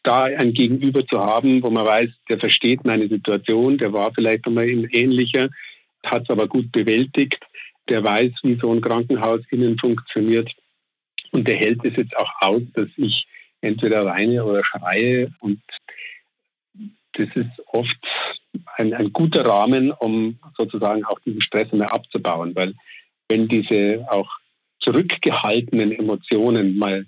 da 0.02 0.24
ein 0.24 0.52
Gegenüber 0.52 1.06
zu 1.06 1.18
haben, 1.18 1.62
wo 1.62 1.70
man 1.70 1.86
weiß, 1.86 2.10
der 2.28 2.38
versteht 2.38 2.84
meine 2.84 3.08
Situation, 3.08 3.78
der 3.78 3.92
war 3.92 4.12
vielleicht 4.12 4.46
einmal 4.46 4.68
in 4.68 4.84
ähnlicher, 4.90 5.48
hat 6.04 6.24
es 6.24 6.30
aber 6.30 6.46
gut 6.46 6.70
bewältigt, 6.72 7.40
der 7.88 8.04
weiß, 8.04 8.32
wie 8.42 8.58
so 8.60 8.70
ein 8.70 8.82
Krankenhaus 8.82 9.40
innen 9.50 9.78
funktioniert, 9.78 10.52
und 11.34 11.48
der 11.48 11.56
hält 11.56 11.84
es 11.84 11.96
jetzt 11.96 12.16
auch 12.16 12.30
aus, 12.40 12.62
dass 12.74 12.88
ich 12.96 13.26
entweder 13.60 14.04
weine 14.04 14.44
oder 14.44 14.64
schreie. 14.64 15.32
Und 15.40 15.60
das 17.14 17.28
ist 17.34 17.50
oft 17.66 17.98
ein, 18.76 18.94
ein 18.94 19.12
guter 19.12 19.44
Rahmen, 19.44 19.90
um 19.90 20.38
sozusagen 20.56 21.04
auch 21.04 21.18
diesen 21.20 21.40
Stress 21.40 21.72
mehr 21.72 21.92
abzubauen. 21.92 22.54
Weil 22.54 22.74
wenn 23.28 23.48
diese 23.48 24.06
auch 24.08 24.30
zurückgehaltenen 24.78 25.90
Emotionen 25.90 26.78
mal 26.78 27.04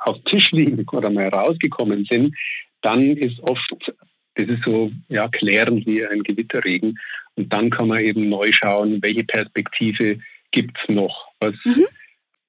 auf 0.00 0.22
Tisch 0.24 0.50
liegen 0.50 0.86
oder 0.90 1.08
mal 1.08 1.28
rausgekommen 1.28 2.06
sind, 2.10 2.36
dann 2.82 3.16
ist 3.16 3.40
oft, 3.48 3.94
das 4.34 4.48
ist 4.48 4.64
so 4.64 4.92
ja, 5.08 5.28
klärend 5.28 5.86
wie 5.86 6.04
ein 6.04 6.22
Gewitterregen. 6.22 6.98
Und 7.36 7.50
dann 7.50 7.70
kann 7.70 7.88
man 7.88 8.00
eben 8.00 8.28
neu 8.28 8.52
schauen, 8.52 9.00
welche 9.00 9.24
Perspektive 9.24 10.18
gibt 10.50 10.78
es 10.78 10.94
noch? 10.94 11.28
Was, 11.40 11.54
mhm 11.64 11.86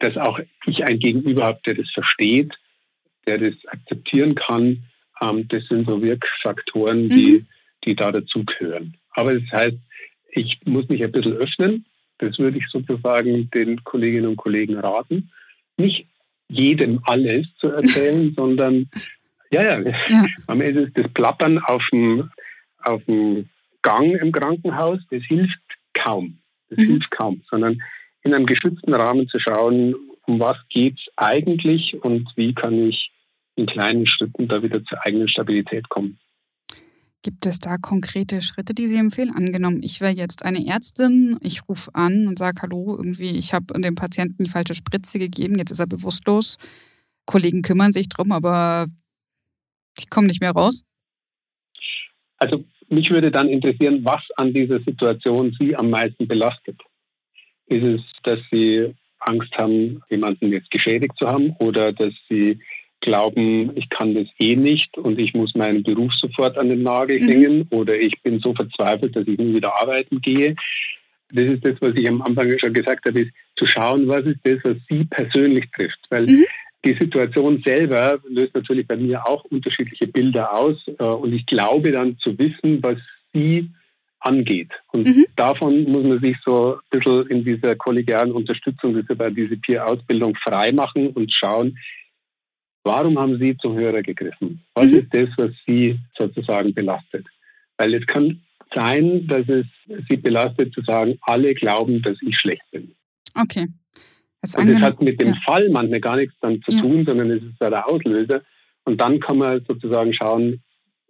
dass 0.01 0.17
auch 0.17 0.39
ich 0.65 0.83
ein 0.83 0.99
Gegenüber 0.99 1.45
habe, 1.45 1.59
der 1.65 1.75
das 1.75 1.89
versteht, 1.91 2.53
der 3.27 3.37
das 3.37 3.53
akzeptieren 3.67 4.35
kann. 4.35 4.83
Ähm, 5.21 5.47
das 5.47 5.63
sind 5.67 5.87
so 5.87 6.01
Wirkfaktoren, 6.01 7.09
die, 7.09 7.39
mhm. 7.39 7.47
die 7.85 7.95
da 7.95 8.11
dazugehören. 8.11 8.97
Aber 9.11 9.33
das 9.33 9.49
heißt, 9.51 9.77
ich 10.31 10.59
muss 10.65 10.87
mich 10.89 11.03
ein 11.03 11.11
bisschen 11.11 11.33
öffnen. 11.33 11.85
Das 12.17 12.39
würde 12.39 12.57
ich 12.57 12.67
sozusagen 12.67 13.49
den 13.51 13.83
Kolleginnen 13.83 14.27
und 14.27 14.37
Kollegen 14.37 14.77
raten. 14.77 15.31
Nicht 15.77 16.07
jedem 16.49 16.99
alles 17.03 17.47
zu 17.59 17.69
erzählen, 17.69 18.33
sondern 18.35 18.89
ja, 19.51 19.63
ja, 19.63 19.79
ja. 19.79 20.25
am 20.47 20.61
Ende 20.61 20.81
ist 20.81 20.97
das 20.97 21.11
Plappern 21.13 21.59
auf 21.59 21.87
dem, 21.91 22.29
auf 22.83 23.03
dem 23.05 23.49
Gang 23.81 24.13
im 24.21 24.31
Krankenhaus, 24.31 24.99
das 25.09 25.23
hilft 25.23 25.59
kaum. 25.93 26.39
Das 26.69 26.79
mhm. 26.79 26.85
hilft 26.85 27.11
kaum, 27.11 27.41
sondern 27.49 27.81
in 28.23 28.33
einem 28.33 28.45
geschützten 28.45 28.93
Rahmen 28.93 29.27
zu 29.27 29.39
schauen, 29.39 29.95
um 30.27 30.39
was 30.39 30.57
geht 30.69 30.99
es 30.99 31.05
eigentlich 31.17 32.01
und 32.03 32.29
wie 32.35 32.53
kann 32.53 32.87
ich 32.87 33.11
in 33.55 33.65
kleinen 33.65 34.05
Schritten 34.05 34.47
da 34.47 34.61
wieder 34.63 34.83
zur 34.85 35.03
eigenen 35.05 35.27
Stabilität 35.27 35.89
kommen. 35.89 36.19
Gibt 37.23 37.45
es 37.45 37.59
da 37.59 37.77
konkrete 37.77 38.41
Schritte, 38.41 38.73
die 38.73 38.87
Sie 38.87 38.95
empfehlen? 38.95 39.31
Angenommen, 39.35 39.83
ich 39.83 40.01
wäre 40.01 40.13
jetzt 40.13 40.43
eine 40.43 40.65
Ärztin, 40.65 41.37
ich 41.41 41.69
rufe 41.69 41.93
an 41.93 42.27
und 42.27 42.39
sage, 42.39 42.63
hallo, 42.63 42.97
irgendwie, 42.97 43.37
ich 43.37 43.53
habe 43.53 43.79
dem 43.79 43.93
Patienten 43.93 44.43
die 44.43 44.49
falsche 44.49 44.73
Spritze 44.73 45.19
gegeben, 45.19 45.59
jetzt 45.59 45.69
ist 45.69 45.79
er 45.79 45.87
bewusstlos. 45.87 46.57
Kollegen 47.25 47.61
kümmern 47.61 47.93
sich 47.93 48.09
drum, 48.09 48.31
aber 48.31 48.87
die 49.99 50.07
kommen 50.07 50.27
nicht 50.27 50.41
mehr 50.41 50.51
raus. 50.51 50.83
Also 52.37 52.65
mich 52.89 53.11
würde 53.11 53.29
dann 53.29 53.49
interessieren, 53.49 54.03
was 54.03 54.21
an 54.37 54.51
dieser 54.51 54.79
Situation 54.79 55.55
Sie 55.59 55.75
am 55.75 55.91
meisten 55.91 56.27
belastet. 56.27 56.81
Ist 57.71 57.83
es, 57.83 58.01
dass 58.23 58.39
Sie 58.51 58.93
Angst 59.21 59.55
haben, 59.57 60.01
jemanden 60.09 60.51
jetzt 60.51 60.71
geschädigt 60.71 61.13
zu 61.17 61.27
haben 61.27 61.55
oder 61.59 61.91
dass 61.91 62.13
sie 62.29 62.59
glauben, 62.99 63.75
ich 63.75 63.89
kann 63.89 64.13
das 64.13 64.27
eh 64.39 64.55
nicht 64.55 64.97
und 64.97 65.19
ich 65.19 65.33
muss 65.33 65.55
meinen 65.55 65.83
Beruf 65.83 66.13
sofort 66.13 66.57
an 66.57 66.69
den 66.69 66.83
Nagel 66.83 67.19
mhm. 67.19 67.27
hängen 67.27 67.67
oder 67.71 67.97
ich 67.97 68.21
bin 68.21 68.39
so 68.39 68.53
verzweifelt, 68.53 69.15
dass 69.15 69.27
ich 69.27 69.37
nie 69.37 69.55
wieder 69.55 69.73
arbeiten 69.81 70.21
gehe. 70.21 70.55
Das 71.33 71.45
ist 71.45 71.65
das, 71.65 71.75
was 71.79 71.93
ich 71.95 72.07
am 72.07 72.21
Anfang 72.21 72.57
schon 72.59 72.73
gesagt 72.73 73.05
habe, 73.05 73.21
ist 73.21 73.31
zu 73.55 73.65
schauen, 73.65 74.07
was 74.07 74.21
ist 74.21 74.39
das, 74.43 74.59
was 74.63 74.77
Sie 74.89 75.05
persönlich 75.05 75.65
trifft. 75.71 75.99
Weil 76.09 76.25
mhm. 76.25 76.45
die 76.83 76.93
Situation 76.93 77.61
selber 77.65 78.19
löst 78.27 78.53
natürlich 78.53 78.87
bei 78.87 78.97
mir 78.97 79.27
auch 79.27 79.45
unterschiedliche 79.45 80.07
Bilder 80.07 80.53
aus 80.53 80.77
äh, 80.99 81.03
und 81.03 81.33
ich 81.33 81.45
glaube 81.45 81.91
dann 81.91 82.17
zu 82.19 82.37
wissen, 82.37 82.83
was 82.83 82.97
Sie 83.33 83.69
angeht. 84.21 84.71
Und 84.91 85.07
mhm. 85.07 85.25
davon 85.35 85.83
muss 85.83 86.07
man 86.07 86.19
sich 86.19 86.37
so 86.45 86.75
ein 86.75 86.79
bisschen 86.89 87.27
in 87.27 87.43
dieser 87.43 87.75
kollegialen 87.75 88.31
Unterstützung, 88.31 89.03
bei 89.15 89.29
dieser 89.29 89.55
Peer-Ausbildung 89.55 90.35
frei 90.35 90.71
machen 90.71 91.09
und 91.09 91.31
schauen, 91.31 91.77
warum 92.83 93.19
haben 93.19 93.37
Sie 93.39 93.57
zum 93.57 93.75
Hörer 93.75 94.01
gegriffen? 94.01 94.63
Was 94.75 94.91
mhm. 94.91 94.99
ist 94.99 95.13
das, 95.13 95.29
was 95.37 95.51
Sie 95.65 95.99
sozusagen 96.17 96.73
belastet? 96.73 97.25
Weil 97.77 97.95
es 97.95 98.05
kann 98.05 98.41
sein, 98.73 99.27
dass 99.27 99.47
es 99.49 99.65
Sie 100.07 100.17
belastet 100.17 100.73
zu 100.73 100.81
sagen, 100.81 101.17
alle 101.21 101.53
glauben, 101.53 102.01
dass 102.01 102.17
ich 102.21 102.37
schlecht 102.37 102.63
bin. 102.71 102.95
Okay. 103.35 103.67
Das 104.41 104.55
und 104.55 104.67
das 104.67 104.81
hat 104.81 105.01
mit 105.01 105.21
dem 105.21 105.29
ja. 105.29 105.39
Fall 105.45 105.69
manchmal 105.69 105.99
gar 105.99 106.15
nichts 106.15 106.35
dann 106.41 106.61
zu 106.63 106.71
ja. 106.71 106.81
tun, 106.81 107.05
sondern 107.05 107.29
es 107.31 107.43
ist 107.43 107.59
ja 107.59 107.69
der 107.69 107.87
Auslöser. 107.87 108.41
Und 108.85 108.99
dann 108.99 109.19
kann 109.19 109.37
man 109.37 109.63
sozusagen 109.67 110.13
schauen, 110.13 110.61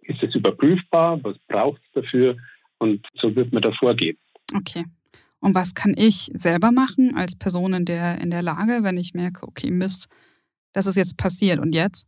ist 0.02 0.22
es 0.22 0.34
überprüfbar? 0.34 1.22
Was 1.22 1.36
braucht 1.48 1.80
es 1.84 2.02
dafür? 2.02 2.36
Und 2.82 3.06
so 3.14 3.34
wird 3.36 3.52
man 3.52 3.62
da 3.62 3.70
vorgehen. 3.72 4.16
Okay. 4.54 4.84
Und 5.40 5.54
was 5.54 5.74
kann 5.74 5.94
ich 5.96 6.30
selber 6.34 6.72
machen 6.72 7.16
als 7.16 7.36
Person 7.36 7.74
in 7.74 7.84
der, 7.84 8.20
in 8.20 8.30
der 8.30 8.42
Lage, 8.42 8.80
wenn 8.82 8.96
ich 8.96 9.14
merke, 9.14 9.46
okay, 9.46 9.70
Mist, 9.70 10.08
das 10.72 10.86
ist 10.86 10.96
jetzt 10.96 11.16
passiert 11.16 11.58
und 11.58 11.74
jetzt? 11.74 12.06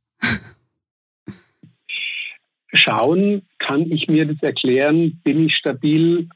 Schauen, 2.73 3.43
kann 3.59 3.91
ich 3.91 4.09
mir 4.09 4.27
das 4.27 4.43
erklären? 4.43 5.21
Bin 5.23 5.47
ich 5.47 5.57
stabil? 5.57 6.29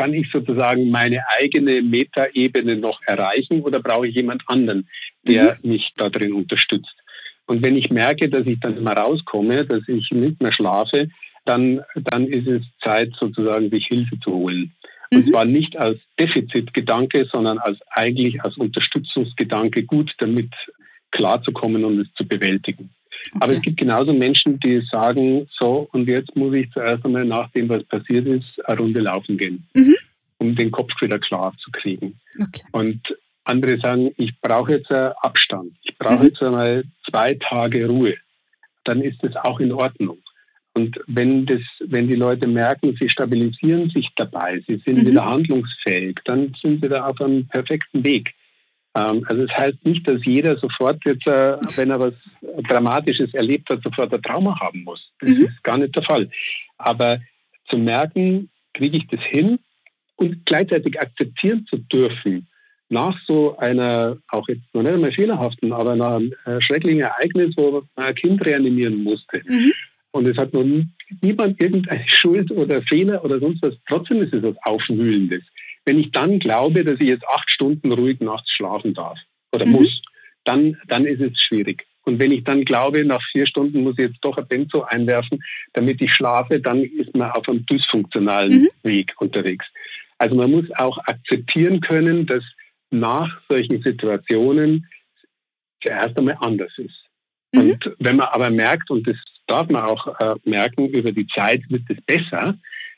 kann 0.00 0.14
ich 0.14 0.30
sozusagen 0.30 0.90
meine 0.90 1.20
eigene 1.38 1.82
Metaebene 1.82 2.74
noch 2.76 3.02
erreichen 3.02 3.60
oder 3.60 3.80
brauche 3.80 4.08
ich 4.08 4.14
jemand 4.14 4.42
anderen, 4.46 4.88
der 5.24 5.58
mhm. 5.62 5.72
mich 5.72 5.92
da 5.94 6.08
drin 6.08 6.32
unterstützt? 6.32 6.96
Und 7.44 7.62
wenn 7.62 7.76
ich 7.76 7.90
merke, 7.90 8.30
dass 8.30 8.46
ich 8.46 8.58
dann 8.60 8.78
immer 8.78 8.92
rauskomme, 8.92 9.66
dass 9.66 9.82
ich 9.88 10.10
nicht 10.10 10.40
mehr 10.40 10.52
schlafe, 10.52 11.10
dann, 11.50 11.80
dann 12.12 12.28
ist 12.28 12.46
es 12.46 12.62
Zeit, 12.80 13.12
sozusagen 13.18 13.70
sich 13.70 13.86
Hilfe 13.86 14.18
zu 14.20 14.32
holen. 14.32 14.72
Und 15.12 15.26
mhm. 15.26 15.30
zwar 15.30 15.44
nicht 15.44 15.76
als 15.76 15.98
Defizitgedanke, 16.18 17.28
sondern 17.32 17.58
als 17.58 17.78
eigentlich 17.90 18.40
als 18.44 18.56
Unterstützungsgedanke 18.56 19.82
gut 19.82 20.14
damit 20.18 20.52
klarzukommen 21.10 21.84
und 21.84 21.98
es 21.98 22.06
zu 22.14 22.24
bewältigen. 22.24 22.90
Okay. 23.32 23.38
Aber 23.40 23.52
es 23.52 23.62
gibt 23.62 23.78
genauso 23.78 24.12
Menschen, 24.12 24.60
die 24.60 24.80
sagen, 24.92 25.48
so, 25.50 25.88
und 25.92 26.08
jetzt 26.08 26.34
muss 26.36 26.54
ich 26.54 26.70
zuerst 26.70 27.04
einmal 27.04 27.24
nach 27.24 27.50
dem, 27.50 27.68
was 27.68 27.82
passiert 27.84 28.26
ist, 28.28 28.64
eine 28.66 28.78
Runde 28.78 29.00
laufen 29.00 29.36
gehen, 29.36 29.66
mhm. 29.74 29.96
um 30.38 30.54
den 30.54 30.70
Kopf 30.70 30.92
wieder 31.00 31.18
klar 31.18 31.52
zu 31.58 31.72
kriegen. 31.72 32.20
Okay. 32.40 32.62
Und 32.70 33.16
andere 33.42 33.76
sagen, 33.80 34.12
ich 34.16 34.40
brauche 34.40 34.72
jetzt 34.74 34.92
Abstand, 34.92 35.72
ich 35.82 35.98
brauche 35.98 36.22
mhm. 36.22 36.28
jetzt 36.28 36.42
einmal 36.42 36.84
zwei 37.10 37.34
Tage 37.34 37.88
Ruhe. 37.88 38.14
Dann 38.84 39.02
ist 39.02 39.18
das 39.22 39.34
auch 39.34 39.58
in 39.58 39.72
Ordnung. 39.72 40.18
Und 40.74 41.00
wenn, 41.06 41.46
das, 41.46 41.60
wenn 41.80 42.08
die 42.08 42.14
Leute 42.14 42.46
merken, 42.46 42.96
sie 43.00 43.08
stabilisieren 43.08 43.90
sich 43.90 44.08
dabei, 44.16 44.62
sie 44.66 44.80
sind 44.86 44.98
mhm. 44.98 45.06
wieder 45.06 45.26
handlungsfähig, 45.26 46.20
dann 46.24 46.54
sind 46.62 46.82
sie 46.82 46.88
da 46.88 47.06
auf 47.06 47.20
einem 47.20 47.46
perfekten 47.48 48.04
Weg. 48.04 48.34
Ähm, 48.94 49.24
also 49.28 49.42
es 49.42 49.50
das 49.50 49.58
heißt 49.58 49.84
nicht, 49.84 50.06
dass 50.06 50.24
jeder 50.24 50.56
sofort 50.58 51.04
jetzt, 51.04 51.26
äh, 51.26 51.56
wenn 51.76 51.90
er 51.90 52.00
was 52.00 52.14
Dramatisches 52.68 53.34
erlebt 53.34 53.68
hat, 53.70 53.82
sofort 53.82 54.14
ein 54.14 54.22
Trauma 54.22 54.58
haben 54.60 54.84
muss. 54.84 55.10
Das 55.20 55.36
mhm. 55.36 55.44
ist 55.46 55.64
gar 55.64 55.78
nicht 55.78 55.94
der 55.94 56.02
Fall. 56.02 56.28
Aber 56.78 57.20
zu 57.68 57.76
merken, 57.76 58.48
kriege 58.72 58.96
ich 58.96 59.06
das 59.08 59.22
hin 59.22 59.58
und 60.16 60.44
gleichzeitig 60.46 61.00
akzeptieren 61.00 61.66
zu 61.68 61.78
dürfen, 61.78 62.46
nach 62.90 63.16
so 63.26 63.56
einer, 63.58 64.18
auch 64.28 64.48
jetzt 64.48 64.62
noch 64.74 64.82
nicht 64.82 64.92
einmal 64.92 65.12
fehlerhaften, 65.12 65.72
aber 65.72 65.94
nach 65.94 66.16
einem 66.16 66.34
äh, 66.44 66.60
schrecklichen 66.60 67.00
Ereignis, 67.00 67.54
wo 67.56 67.70
man 67.70 68.06
ein 68.06 68.14
Kind 68.14 68.44
reanimieren 68.44 69.02
musste. 69.02 69.42
Mhm. 69.46 69.72
Und 70.12 70.26
es 70.26 70.36
hat 70.36 70.52
noch 70.52 70.64
niemand 71.20 71.60
irgendeine 71.60 72.02
Schuld 72.06 72.50
oder 72.50 72.82
Fehler 72.82 73.24
oder 73.24 73.38
sonst 73.38 73.62
was. 73.62 73.74
Trotzdem 73.88 74.22
ist 74.22 74.34
es 74.34 74.42
was 74.42 74.56
Aufwühlendes. 74.62 75.42
Wenn 75.84 75.98
ich 75.98 76.10
dann 76.10 76.38
glaube, 76.38 76.84
dass 76.84 77.00
ich 77.00 77.08
jetzt 77.08 77.26
acht 77.26 77.48
Stunden 77.48 77.92
ruhig 77.92 78.20
nachts 78.20 78.50
schlafen 78.50 78.94
darf 78.94 79.18
oder 79.52 79.66
mhm. 79.66 79.72
muss, 79.72 80.02
dann, 80.44 80.76
dann 80.88 81.04
ist 81.04 81.20
es 81.20 81.40
schwierig. 81.40 81.86
Und 82.02 82.18
wenn 82.18 82.32
ich 82.32 82.44
dann 82.44 82.64
glaube, 82.64 83.04
nach 83.04 83.22
vier 83.30 83.46
Stunden 83.46 83.82
muss 83.82 83.98
ich 83.98 84.06
jetzt 84.06 84.18
doch 84.22 84.36
ein 84.36 84.46
Benzo 84.48 84.82
einwerfen, 84.82 85.42
damit 85.74 86.00
ich 86.00 86.12
schlafe, 86.12 86.58
dann 86.58 86.82
ist 86.82 87.14
man 87.16 87.30
auf 87.30 87.48
einem 87.48 87.64
dysfunktionalen 87.66 88.62
mhm. 88.62 88.68
Weg 88.82 89.12
unterwegs. 89.18 89.66
Also 90.18 90.36
man 90.36 90.50
muss 90.50 90.64
auch 90.76 90.98
akzeptieren 91.06 91.80
können, 91.80 92.26
dass 92.26 92.42
nach 92.90 93.40
solchen 93.48 93.82
Situationen 93.82 94.86
zuerst 95.82 96.18
einmal 96.18 96.36
anders 96.40 96.72
ist. 96.78 97.06
Mhm. 97.52 97.60
Und 97.60 97.96
wenn 97.98 98.16
man 98.16 98.28
aber 98.28 98.50
merkt, 98.50 98.90
und 98.90 99.06
das 99.06 99.16
darf 99.50 99.68
man 99.68 99.82
auch 99.82 100.20
äh, 100.20 100.34
merken, 100.44 100.88
über 100.88 101.12
die 101.12 101.26
Zeit 101.26 101.62
wird 101.68 101.82
es 101.88 102.00
besser, 102.02 102.56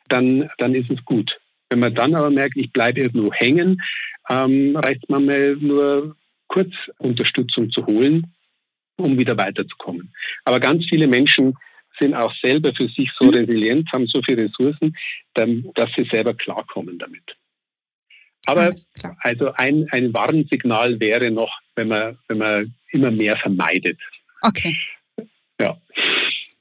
dann, 0.09 0.50
dann 0.59 0.74
ist 0.74 0.90
es 0.90 1.05
gut. 1.05 1.38
Wenn 1.70 1.80
man 1.80 1.94
dann 1.94 2.14
aber 2.14 2.30
merkt, 2.30 2.57
ich 2.57 2.72
bleibe 2.72 3.00
irgendwo 3.00 3.32
hängen, 3.32 3.80
ähm, 4.28 4.76
reicht 4.76 5.09
man 5.09 5.24
mal 5.24 5.57
nur 5.57 6.16
kurz 6.48 6.72
Unterstützung 6.98 7.70
zu 7.70 7.86
holen, 7.86 8.26
um 8.96 9.18
wieder 9.18 9.36
weiterzukommen. 9.38 10.12
Aber 10.44 10.61
ganz 10.61 10.84
viele 10.86 11.07
Menschen 11.07 11.57
sind 11.98 12.14
auch 12.14 12.34
selber 12.36 12.74
für 12.74 12.88
sich 12.88 13.11
so 13.18 13.26
mhm. 13.26 13.34
resilient, 13.34 13.92
haben 13.92 14.07
so 14.07 14.20
viele 14.22 14.44
Ressourcen, 14.44 14.96
dass 15.34 15.92
sie 15.96 16.05
selber 16.05 16.34
klarkommen 16.34 16.98
damit. 16.98 17.36
Aber 18.46 18.74
also 19.20 19.53
ein, 19.55 19.86
ein 19.92 20.12
Warnsignal 20.12 20.98
wäre 21.00 21.30
noch, 21.30 21.61
wenn 21.76 21.88
man, 21.88 22.18
wenn 22.28 22.38
man 22.38 22.74
immer 22.90 23.11
mehr 23.11 23.36
vermeidet. 23.36 23.98
Okay. 24.42 24.76
Ja. 25.61 25.76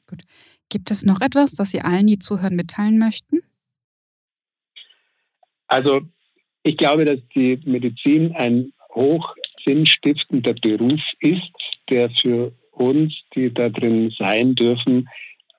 Gut. 0.07 0.23
Gibt 0.69 0.91
es 0.91 1.03
noch 1.03 1.21
etwas, 1.21 1.53
das 1.53 1.71
Sie 1.71 1.81
allen, 1.81 2.07
die 2.07 2.19
zuhören, 2.19 2.55
mitteilen 2.55 2.97
möchten? 2.97 3.41
Also 5.67 6.01
ich 6.63 6.77
glaube, 6.77 7.05
dass 7.05 7.19
die 7.33 7.59
Medizin 7.65 8.33
ein 8.35 8.73
hoch 8.93 9.35
sinnstiftender 9.65 10.53
Beruf 10.53 11.01
ist, 11.19 11.51
der 11.89 12.09
für 12.09 12.53
uns, 12.71 13.21
die 13.35 13.53
da 13.53 13.69
drin 13.69 14.09
sein 14.11 14.55
dürfen, 14.55 15.07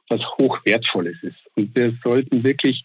was 0.09 0.25
hochwertvolles 0.39 1.17
ist. 1.23 1.37
Und 1.57 1.75
wir 1.75 1.97
sollten 2.03 2.45
wirklich 2.45 2.85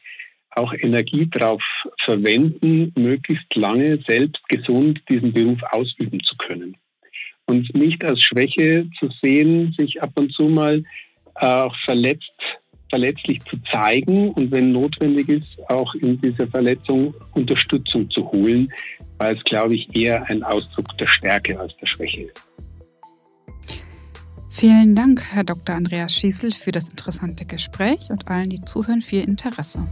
auch 0.51 0.73
Energie 0.73 1.27
darauf 1.27 1.63
verwenden, 1.99 2.91
möglichst 2.95 3.53
lange 3.55 4.01
selbst 4.07 4.47
gesund 4.49 5.01
diesen 5.09 5.33
Beruf 5.33 5.61
ausüben 5.71 6.19
zu 6.21 6.35
können. 6.37 6.75
Und 7.47 7.73
nicht 7.73 8.03
als 8.03 8.21
Schwäche 8.21 8.87
zu 8.99 9.09
sehen, 9.21 9.73
sich 9.77 10.01
ab 10.01 10.11
und 10.15 10.31
zu 10.33 10.43
mal 10.43 10.83
auch 11.35 11.75
verletzt, 11.77 12.31
verletzlich 12.89 13.41
zu 13.45 13.57
zeigen 13.71 14.31
und 14.31 14.51
wenn 14.51 14.71
notwendig 14.71 15.29
ist, 15.29 15.69
auch 15.69 15.93
in 15.95 16.19
dieser 16.21 16.47
Verletzung 16.47 17.13
Unterstützung 17.33 18.09
zu 18.09 18.29
holen, 18.31 18.71
weil 19.17 19.35
es, 19.35 19.43
glaube 19.43 19.75
ich, 19.75 19.95
eher 19.95 20.23
ein 20.29 20.43
Ausdruck 20.43 20.97
der 20.97 21.07
Stärke 21.07 21.59
als 21.59 21.75
der 21.77 21.85
Schwäche 21.85 22.23
ist. 22.23 22.47
Vielen 24.49 24.95
Dank, 24.95 25.21
Herr 25.33 25.43
Dr. 25.43 25.75
Andreas 25.75 26.15
Schießel, 26.15 26.51
für 26.51 26.71
das 26.71 26.89
interessante 26.89 27.45
Gespräch 27.45 28.09
und 28.09 28.27
allen, 28.27 28.49
die 28.49 28.61
zuhören, 28.61 29.01
für 29.01 29.17
Ihr 29.17 29.27
Interesse. 29.27 29.87